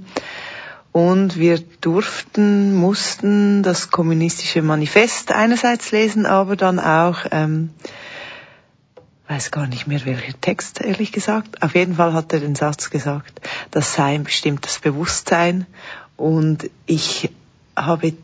[0.96, 7.68] Und wir durften, mussten das kommunistische Manifest einerseits lesen, aber dann auch, ähm,
[9.28, 11.62] weiß gar nicht mehr welcher Text, ehrlich gesagt.
[11.62, 13.42] Auf jeden Fall hat er den Satz gesagt,
[13.72, 15.66] das sei ein bestimmtes Bewusstsein.
[16.16, 17.28] Und ich
[17.76, 18.14] habe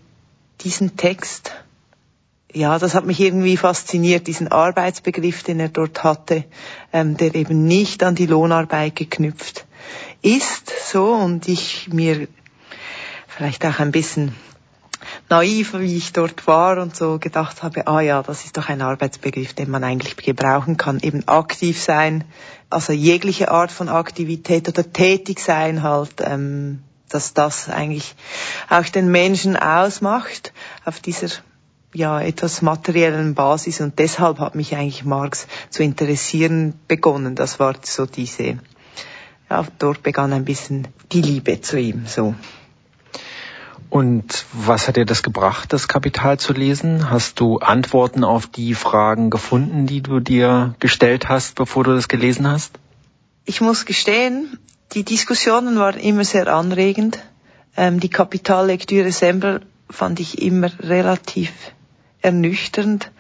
[0.62, 1.52] diesen Text
[2.54, 6.44] ja, das hat mich irgendwie fasziniert, diesen Arbeitsbegriff, den er dort hatte,
[6.92, 9.66] ähm, der eben nicht an die Lohnarbeit geknüpft
[10.22, 12.28] ist, so, und ich mir
[13.37, 14.35] vielleicht auch ein bisschen
[15.28, 18.83] naiv, wie ich dort war und so gedacht habe, ah ja, das ist doch ein
[18.83, 22.24] Arbeitsbegriff, den man eigentlich gebrauchen kann, eben aktiv sein,
[22.70, 28.14] also jegliche Art von Aktivität oder tätig sein halt, ähm, dass das eigentlich
[28.70, 30.53] auch den Menschen ausmacht
[30.85, 31.28] auf dieser
[31.95, 37.35] ja, etwas materiellen Basis und deshalb hat mich eigentlich Marx zu interessieren begonnen.
[37.35, 38.59] Das war so diese,
[39.51, 42.35] ja, dort begann ein bisschen die Liebe zu ihm, so.
[43.93, 47.11] Und was hat dir das gebracht, das Kapital zu lesen?
[47.11, 52.09] Hast du Antworten auf die Fragen gefunden, die du dir gestellt hast, bevor du das
[52.09, 52.72] gelesen hast?
[53.45, 54.59] Ich muss gestehen,
[54.95, 57.18] die Diskussionen waren immer sehr anregend.
[57.76, 61.53] Ähm, die Kapitallektüre selber fand ich immer relativ
[62.22, 63.12] ernüchternd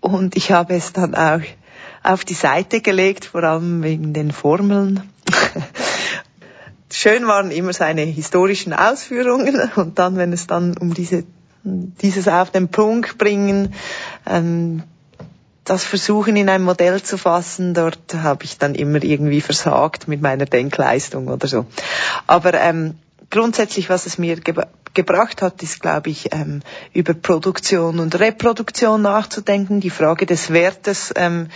[0.00, 1.42] und ich habe es dann auch
[2.02, 5.08] auf die Seite gelegt, vor allem wegen den Formeln.
[6.90, 11.24] Schön waren immer seine historischen Ausführungen und dann, wenn es dann um diese,
[11.62, 13.74] dieses auf den Punkt bringen,
[14.26, 14.82] ähm,
[15.64, 20.22] das Versuchen in ein Modell zu fassen, dort habe ich dann immer irgendwie versagt mit
[20.22, 21.66] meiner Denkleistung oder so.
[22.26, 22.94] Aber ähm,
[23.30, 24.54] grundsätzlich, was es mir ge
[24.94, 26.60] gebracht hat, ist, glaube ich, ähm,
[26.92, 31.48] über Produktion und Reproduktion nachzudenken, die Frage des Wertes, ähm,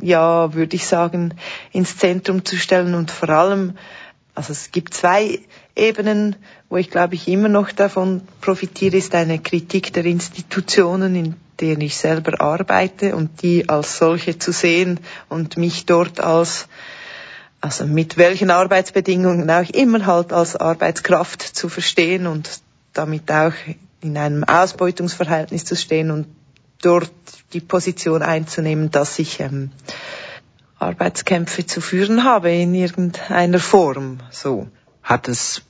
[0.00, 1.34] ja, würde ich sagen,
[1.72, 3.76] ins Zentrum zu stellen und vor allem,
[4.36, 5.40] also es gibt zwei
[5.74, 6.36] Ebenen,
[6.68, 11.80] wo ich, glaube ich, immer noch davon profitiere, ist eine Kritik der Institutionen, in denen
[11.80, 16.68] ich selber arbeite und die als solche zu sehen und mich dort als
[17.62, 22.60] also mit welchen Arbeitsbedingungen auch immer halt als Arbeitskraft zu verstehen und
[22.92, 23.54] damit auch
[24.02, 26.26] in einem Ausbeutungsverhältnis zu stehen und
[26.82, 27.10] dort
[27.54, 29.70] die Position einzunehmen, dass ich ähm,
[30.78, 34.18] Arbeitskämpfe zu führen habe in irgendeiner Form.
[34.30, 34.66] So.
[35.02, 35.62] Hat es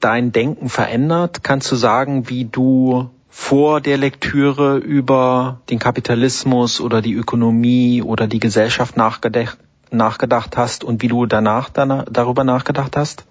[0.00, 1.42] dein Denken verändert?
[1.42, 8.26] Kannst du sagen, wie du vor der Lektüre über den Kapitalismus oder die Ökonomie oder
[8.26, 9.58] die Gesellschaft nachgedacht,
[9.90, 13.24] nachgedacht hast und wie du danach darüber nachgedacht hast?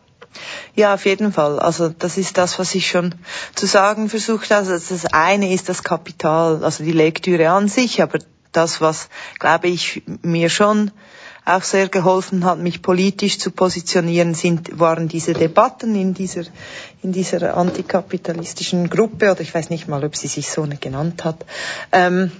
[0.75, 1.59] Ja, auf jeden Fall.
[1.59, 3.15] Also das ist das, was ich schon
[3.53, 4.67] zu sagen versucht habe.
[4.67, 8.19] Also das eine ist das Kapital, also die Lektüre an sich, aber
[8.55, 10.91] das, was, glaube ich, mir schon
[11.45, 16.43] auch sehr geholfen hat, mich politisch zu positionieren, sind, waren diese Debatten in dieser,
[17.01, 21.45] in dieser antikapitalistischen Gruppe, oder ich weiß nicht mal, ob sie sich so genannt hat.
[21.91, 22.31] Ähm,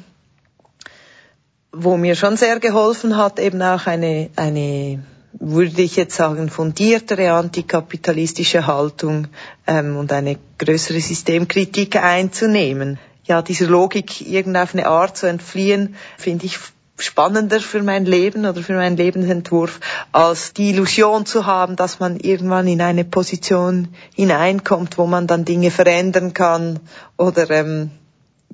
[1.73, 5.03] wo mir schon sehr geholfen hat, eben auch eine, eine
[5.33, 9.27] würde ich jetzt sagen, fundiertere antikapitalistische Haltung
[9.65, 12.99] ähm, und eine größere Systemkritik einzunehmen.
[13.25, 16.59] Ja, dieser Logik irgendeine eine Art zu entfliehen, finde ich
[16.97, 19.79] spannender für mein Leben oder für meinen Lebensentwurf,
[20.11, 25.45] als die Illusion zu haben, dass man irgendwann in eine Position hineinkommt, wo man dann
[25.45, 26.79] Dinge verändern kann
[27.17, 27.91] oder ähm,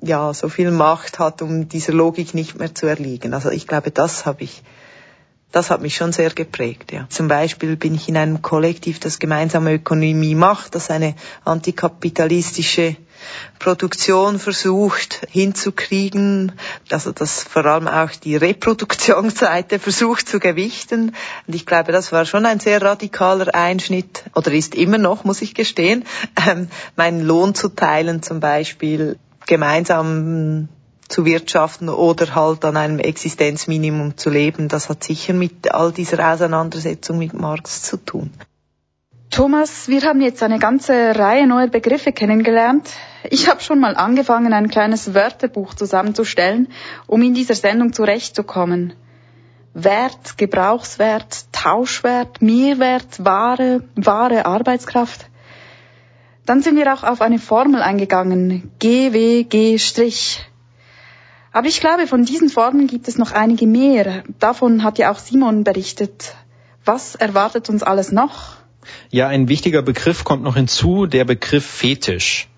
[0.02, 3.34] ja, so viel Macht hat, um dieser Logik nicht mehr zu erliegen.
[3.34, 4.62] Also ich glaube, das habe ich,
[5.52, 7.06] das hat mich schon sehr geprägt, ja.
[7.10, 11.14] Zum Beispiel bin ich in einem Kollektiv, das gemeinsame Ökonomie macht, das eine
[11.44, 12.96] antikapitalistische
[13.58, 16.52] Produktion versucht hinzukriegen,
[16.90, 21.14] also das vor allem auch die Reproduktionsseite versucht zu gewichten.
[21.46, 25.42] Und ich glaube, das war schon ein sehr radikaler Einschnitt, oder ist immer noch, muss
[25.42, 26.04] ich gestehen,
[26.48, 30.68] ähm, meinen Lohn zu teilen zum Beispiel gemeinsam
[31.10, 36.32] zu wirtschaften oder halt an einem Existenzminimum zu leben, das hat sicher mit all dieser
[36.32, 38.30] Auseinandersetzung mit Marx zu tun.
[39.30, 42.88] Thomas, wir haben jetzt eine ganze Reihe neuer Begriffe kennengelernt.
[43.28, 46.68] Ich habe schon mal angefangen, ein kleines Wörterbuch zusammenzustellen,
[47.06, 48.94] um in dieser Sendung zurechtzukommen.
[49.74, 55.26] Wert, Gebrauchswert, Tauschwert, Mehrwert, Ware, wahre Arbeitskraft.
[56.46, 60.40] Dann sind wir auch auf eine Formel eingegangen, GWG'.
[61.52, 64.24] Aber ich glaube, von diesen Formeln gibt es noch einige mehr.
[64.38, 66.34] Davon hat ja auch Simon berichtet.
[66.84, 68.56] Was erwartet uns alles noch?
[69.10, 72.49] Ja, ein wichtiger Begriff kommt noch hinzu, der Begriff Fetisch.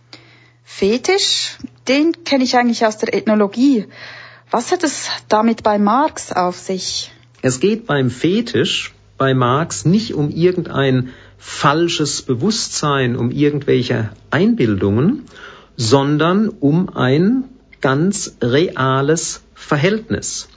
[0.65, 1.59] Fetisch?
[1.89, 3.87] Den kenne ich eigentlich aus der Ethnologie.
[4.51, 7.11] Was hat es damit bei Marx auf sich?
[7.43, 15.27] Es geht beim Fetisch bei Marx nicht um irgendein falsches Bewusstsein, um irgendwelche Einbildungen,
[15.77, 17.45] sondern um ein
[17.81, 20.49] ganz reales Verhältnis.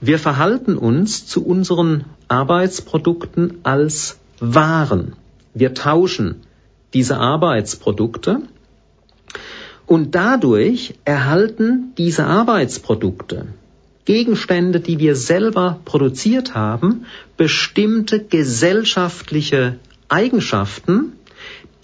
[0.00, 5.14] Wir verhalten uns zu unseren Arbeitsprodukten als Waren.
[5.52, 6.42] Wir tauschen
[6.94, 8.42] diese Arbeitsprodukte
[9.90, 13.48] und dadurch erhalten diese Arbeitsprodukte,
[14.04, 21.14] Gegenstände, die wir selber produziert haben, bestimmte gesellschaftliche Eigenschaften,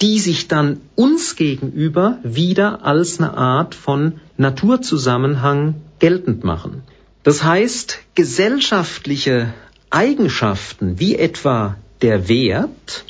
[0.00, 6.82] die sich dann uns gegenüber wieder als eine Art von Naturzusammenhang geltend machen.
[7.24, 9.52] Das heißt, gesellschaftliche
[9.90, 13.04] Eigenschaften wie etwa der Wert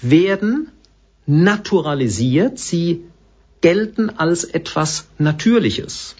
[0.00, 0.66] werden
[1.26, 3.04] naturalisiert, sie
[3.62, 6.14] gelten als etwas Natürliches.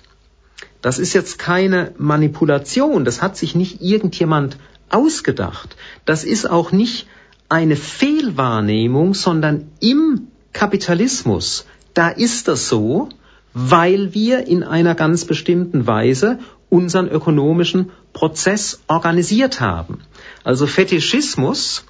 [0.81, 4.57] Das ist jetzt keine Manipulation, das hat sich nicht irgendjemand
[4.89, 5.77] ausgedacht.
[6.05, 7.07] Das ist auch nicht
[7.49, 13.09] eine Fehlwahrnehmung, sondern im Kapitalismus, da ist das so,
[13.55, 16.39] weil wir in einer ganz bestimmten Weise
[16.71, 20.01] unseren ökonomischen Prozess organisiert haben.
[20.43, 21.85] Also Fetischismus,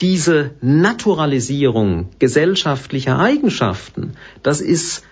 [0.00, 5.04] diese Naturalisierung gesellschaftlicher Eigenschaften, das ist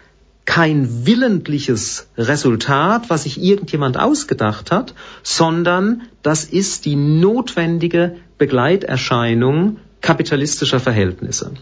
[0.44, 10.80] kein willentliches Resultat, was sich irgendjemand ausgedacht hat, sondern das ist die notwendige Begleiterscheinung kapitalistischer
[10.80, 11.52] Verhältnisse.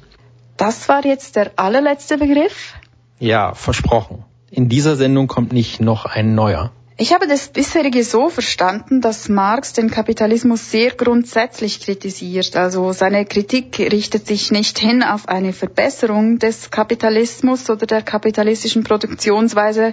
[0.57, 2.75] Das war jetzt der allerletzte Begriff?
[3.19, 4.25] Ja, versprochen.
[4.51, 6.71] In dieser Sendung kommt nicht noch ein neuer.
[6.99, 12.57] Ich habe das bisherige so verstanden, dass Marx den Kapitalismus sehr grundsätzlich kritisiert.
[12.57, 18.83] Also seine Kritik richtet sich nicht hin auf eine Verbesserung des Kapitalismus oder der kapitalistischen
[18.83, 19.93] Produktionsweise,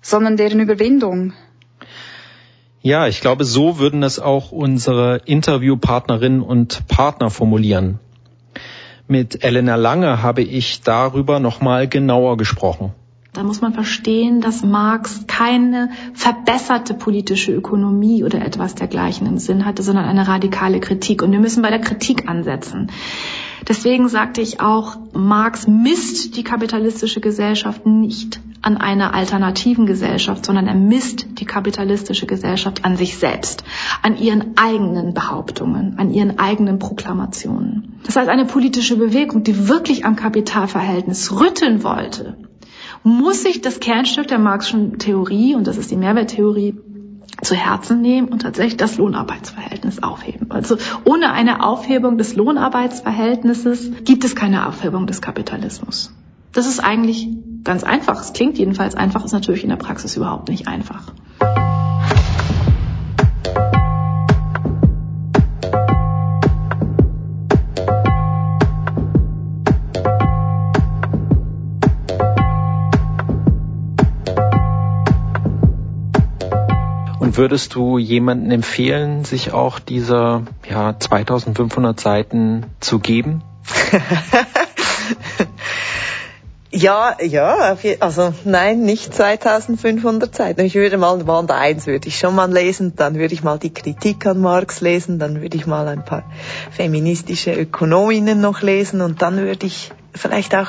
[0.00, 1.34] sondern deren Überwindung.
[2.80, 8.00] Ja, ich glaube, so würden es auch unsere Interviewpartnerinnen und Partner formulieren.
[9.06, 12.94] Mit Elena Lange habe ich darüber nochmal genauer gesprochen.
[13.34, 19.64] Da muss man verstehen, dass Marx keine verbesserte politische Ökonomie oder etwas dergleichen im Sinn
[19.64, 21.22] hatte, sondern eine radikale Kritik.
[21.22, 22.90] Und wir müssen bei der Kritik ansetzen.
[23.66, 30.66] Deswegen sagte ich auch, Marx misst die kapitalistische Gesellschaft nicht an einer alternativen Gesellschaft, sondern
[30.66, 33.64] er misst die kapitalistische Gesellschaft an sich selbst,
[34.02, 37.98] an ihren eigenen Behauptungen, an ihren eigenen Proklamationen.
[38.04, 42.36] Das heißt, eine politische Bewegung, die wirklich am Kapitalverhältnis rütteln wollte,
[43.04, 46.78] muss sich das Kernstück der Marxischen Theorie, und das ist die Mehrwerttheorie,
[47.42, 50.50] zu Herzen nehmen und tatsächlich das Lohnarbeitsverhältnis aufheben.
[50.50, 56.12] Also ohne eine Aufhebung des Lohnarbeitsverhältnisses gibt es keine Aufhebung des Kapitalismus.
[56.52, 57.28] Das ist eigentlich
[57.64, 58.20] ganz einfach.
[58.20, 61.12] Es klingt jedenfalls einfach, ist natürlich in der Praxis überhaupt nicht einfach.
[77.34, 83.42] Würdest du jemanden empfehlen, sich auch diese ja, 2500 Seiten zu geben?
[86.70, 90.60] ja, ja, also nein, nicht 2500 Seiten.
[90.60, 93.72] Ich würde mal Band 1 würde ich schon mal lesen, dann würde ich mal die
[93.72, 96.24] Kritik an Marx lesen, dann würde ich mal ein paar
[96.70, 100.68] feministische Ökonominnen noch lesen und dann würde ich vielleicht auch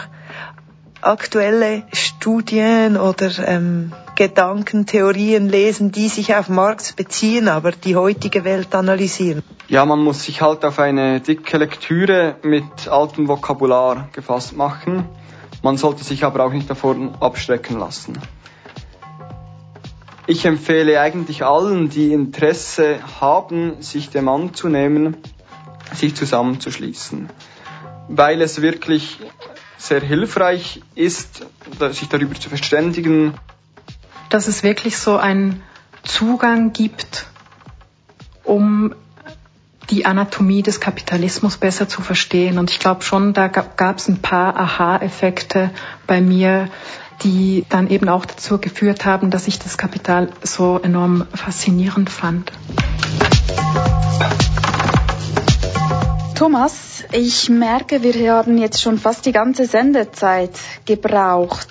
[1.01, 8.75] aktuelle Studien oder ähm, Gedankentheorien lesen, die sich auf Marx beziehen, aber die heutige Welt
[8.75, 9.43] analysieren.
[9.67, 15.05] Ja, man muss sich halt auf eine dicke Lektüre mit altem Vokabular gefasst machen.
[15.61, 18.19] Man sollte sich aber auch nicht davon abschrecken lassen.
[20.25, 25.17] Ich empfehle eigentlich allen, die Interesse haben, sich dem anzunehmen,
[25.93, 27.29] sich zusammenzuschließen,
[28.07, 29.19] weil es wirklich
[29.77, 31.45] sehr hilfreich ist,
[31.91, 33.33] sich darüber zu verständigen.
[34.29, 35.61] Dass es wirklich so einen
[36.03, 37.25] Zugang gibt,
[38.43, 38.93] um
[39.89, 42.57] die Anatomie des Kapitalismus besser zu verstehen.
[42.57, 45.71] Und ich glaube schon, da gab es ein paar Aha-Effekte
[46.07, 46.69] bei mir,
[47.23, 52.51] die dann eben auch dazu geführt haben, dass ich das Kapital so enorm faszinierend fand.
[56.35, 60.51] Thomas, ich merke, wir haben jetzt schon fast die ganze Sendezeit
[60.85, 61.67] gebraucht.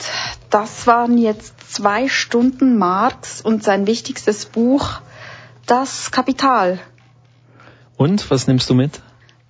[0.49, 5.01] Das waren jetzt zwei Stunden Marx und sein wichtigstes Buch,
[5.67, 6.79] Das Kapital.
[7.97, 9.01] Und was nimmst du mit?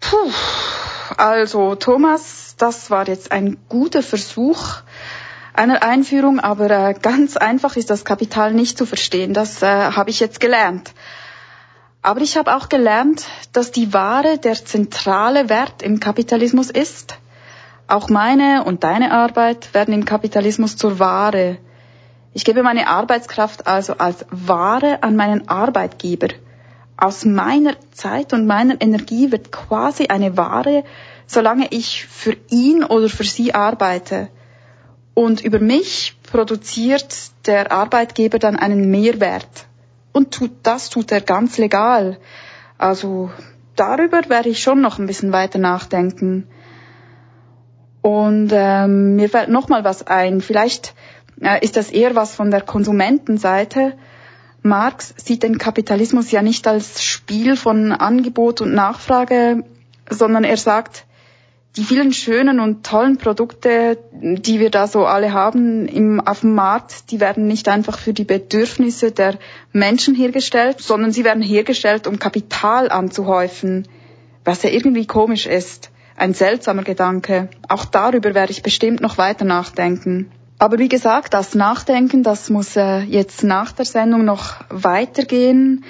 [0.01, 0.31] Puh,
[1.17, 4.83] also Thomas, das war jetzt ein guter Versuch,
[5.55, 9.35] einer Einführung, aber äh, ganz einfach ist das Kapital nicht zu verstehen.
[9.35, 10.93] Das äh, habe ich jetzt gelernt.
[12.03, 17.17] Aber ich habe auch gelernt, dass die Ware der zentrale Wert im Kapitalismus ist.
[17.87, 21.59] Auch meine und deine Arbeit werden im Kapitalismus zur Ware.
[22.35, 26.29] Ich gebe meine Arbeitskraft also als Ware an meinen Arbeitgeber.
[26.97, 30.85] Aus meiner Zeit und meiner Energie wird quasi eine Ware,
[31.27, 34.29] solange ich für ihn oder für sie arbeite.
[35.15, 37.15] Und über mich produziert
[37.47, 39.67] der Arbeitgeber dann einen Mehrwert.
[40.13, 42.19] Und tut, das tut er ganz legal.
[42.79, 43.31] Also
[43.77, 46.47] darüber werde ich schon noch ein bisschen weiter nachdenken.
[48.01, 50.41] Und ähm, mir fällt noch mal was ein.
[50.41, 50.95] Vielleicht
[51.61, 53.95] ist das eher was von der Konsumentenseite.
[54.63, 59.65] Marx sieht den Kapitalismus ja nicht als Spiel von Angebot und Nachfrage,
[60.09, 61.05] sondern er sagt,
[61.77, 66.55] die vielen schönen und tollen Produkte, die wir da so alle haben im, auf dem
[66.55, 69.39] Markt, die werden nicht einfach für die Bedürfnisse der
[69.73, 73.89] Menschen hergestellt, sondern sie werden hergestellt, um Kapital anzuhäufen,
[74.45, 75.91] was ja irgendwie komisch ist.
[76.15, 77.49] Ein seltsamer Gedanke.
[77.69, 80.31] Auch darüber werde ich bestimmt noch weiter nachdenken.
[80.63, 85.85] Aber wie gesagt, das Nachdenken, das muss äh, jetzt nach der Sendung noch weitergehen.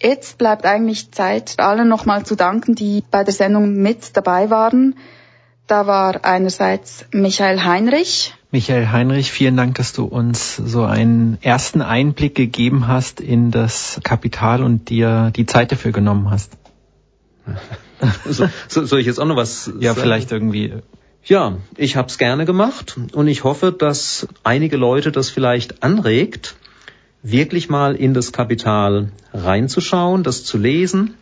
[0.00, 4.94] Jetzt bleibt eigentlich Zeit, allen nochmal zu danken, die bei der Sendung mit dabei waren.
[5.66, 8.32] Da war einerseits Michael Heinrich.
[8.50, 14.00] Michael Heinrich, vielen Dank, dass du uns so einen ersten Einblick gegeben hast in das
[14.02, 16.56] Kapital und dir die Zeit dafür genommen hast.
[18.24, 19.70] so, so, soll ich jetzt auch noch was?
[19.78, 20.00] Ja, sagen?
[20.00, 20.72] vielleicht irgendwie.
[21.24, 26.56] Ja, ich habe es gerne gemacht und ich hoffe, dass einige Leute das vielleicht anregt,
[27.22, 31.14] wirklich mal in das Kapital reinzuschauen, das zu lesen,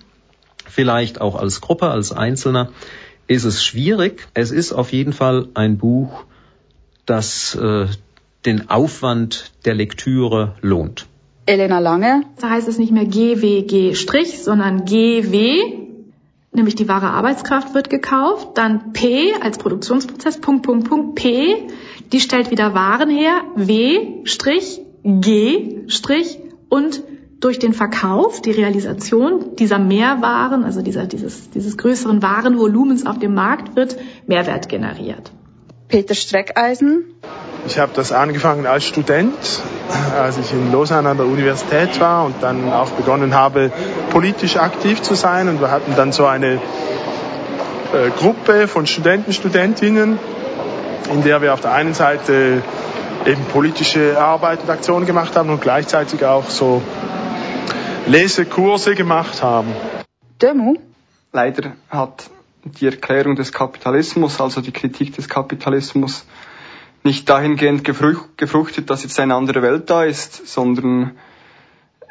[0.65, 2.71] vielleicht auch als Gruppe, als Einzelner,
[3.27, 4.29] ist es schwierig.
[4.35, 6.25] Es ist auf jeden Fall ein Buch,
[7.05, 7.87] das äh,
[8.45, 11.07] den Aufwand der Lektüre lohnt.
[11.47, 12.23] Elena Lange.
[12.41, 15.88] Da heißt es nicht mehr GWG Strich, sondern GW,
[16.53, 18.57] nämlich die wahre Arbeitskraft wird gekauft.
[18.57, 21.69] Dann P als Produktionsprozess, Punkt, Punkt, Punkt, P,
[22.13, 26.39] die stellt wieder Waren her, W Strich, G Strich
[26.69, 27.03] und
[27.41, 33.35] durch den Verkauf, die Realisation dieser Mehrwaren, also dieser, dieses, dieses größeren Warenvolumens auf dem
[33.35, 33.97] Markt wird
[34.27, 35.31] Mehrwert generiert.
[35.87, 37.05] Peter Streckeisen.
[37.69, 39.37] Ich habe das angefangen als Student,
[40.19, 43.71] als ich in Lausanne an der Universität war und dann auch begonnen habe,
[44.09, 45.51] politisch aktiv zu sein.
[45.51, 50.19] Und wir hatten dann so eine äh, Gruppe von Studenten, Studentinnen,
[51.13, 52.63] in der wir auf der einen Seite
[53.27, 56.81] eben politische Arbeit und Aktionen gemacht haben und gleichzeitig auch so
[58.07, 59.75] Lesekurse gemacht haben.
[60.41, 60.77] Demo?
[61.35, 62.31] Leider hat
[62.65, 66.25] die Erklärung des Kapitalismus, also die Kritik des Kapitalismus,
[67.09, 71.17] nicht dahingehend gefruchtet, dass jetzt eine andere Welt da ist, sondern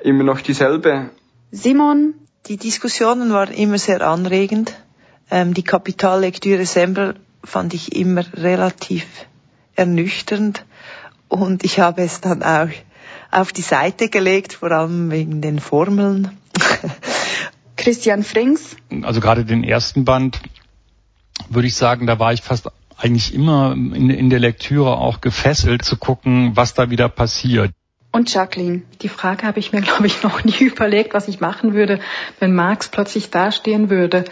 [0.01, 1.11] immer noch dieselbe.
[1.51, 2.15] Simon?
[2.47, 4.73] Die Diskussionen waren immer sehr anregend.
[5.29, 9.05] Ähm, die Kapitallektüre selber fand ich immer relativ
[9.75, 10.65] ernüchternd
[11.27, 12.69] und ich habe es dann auch
[13.29, 16.37] auf die Seite gelegt, vor allem wegen den Formeln.
[17.75, 18.75] Christian Frings.
[19.03, 20.39] Also gerade den ersten Band
[21.49, 25.83] würde ich sagen, da war ich fast eigentlich immer in, in der Lektüre auch gefesselt
[25.83, 27.71] zu gucken, was da wieder passiert.
[28.11, 28.81] Und Jacqueline.
[29.01, 31.99] Die Frage habe ich mir, glaube ich, noch nie überlegt, was ich machen würde,
[32.39, 34.25] wenn Marx plötzlich dastehen würde.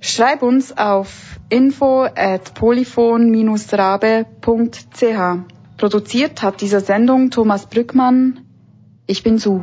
[0.00, 5.38] Schreib uns auf info at polyphon-rabe.ch.
[5.76, 8.40] Produziert hat diese Sendung Thomas Brückmann.
[9.06, 9.62] Ich bin Su.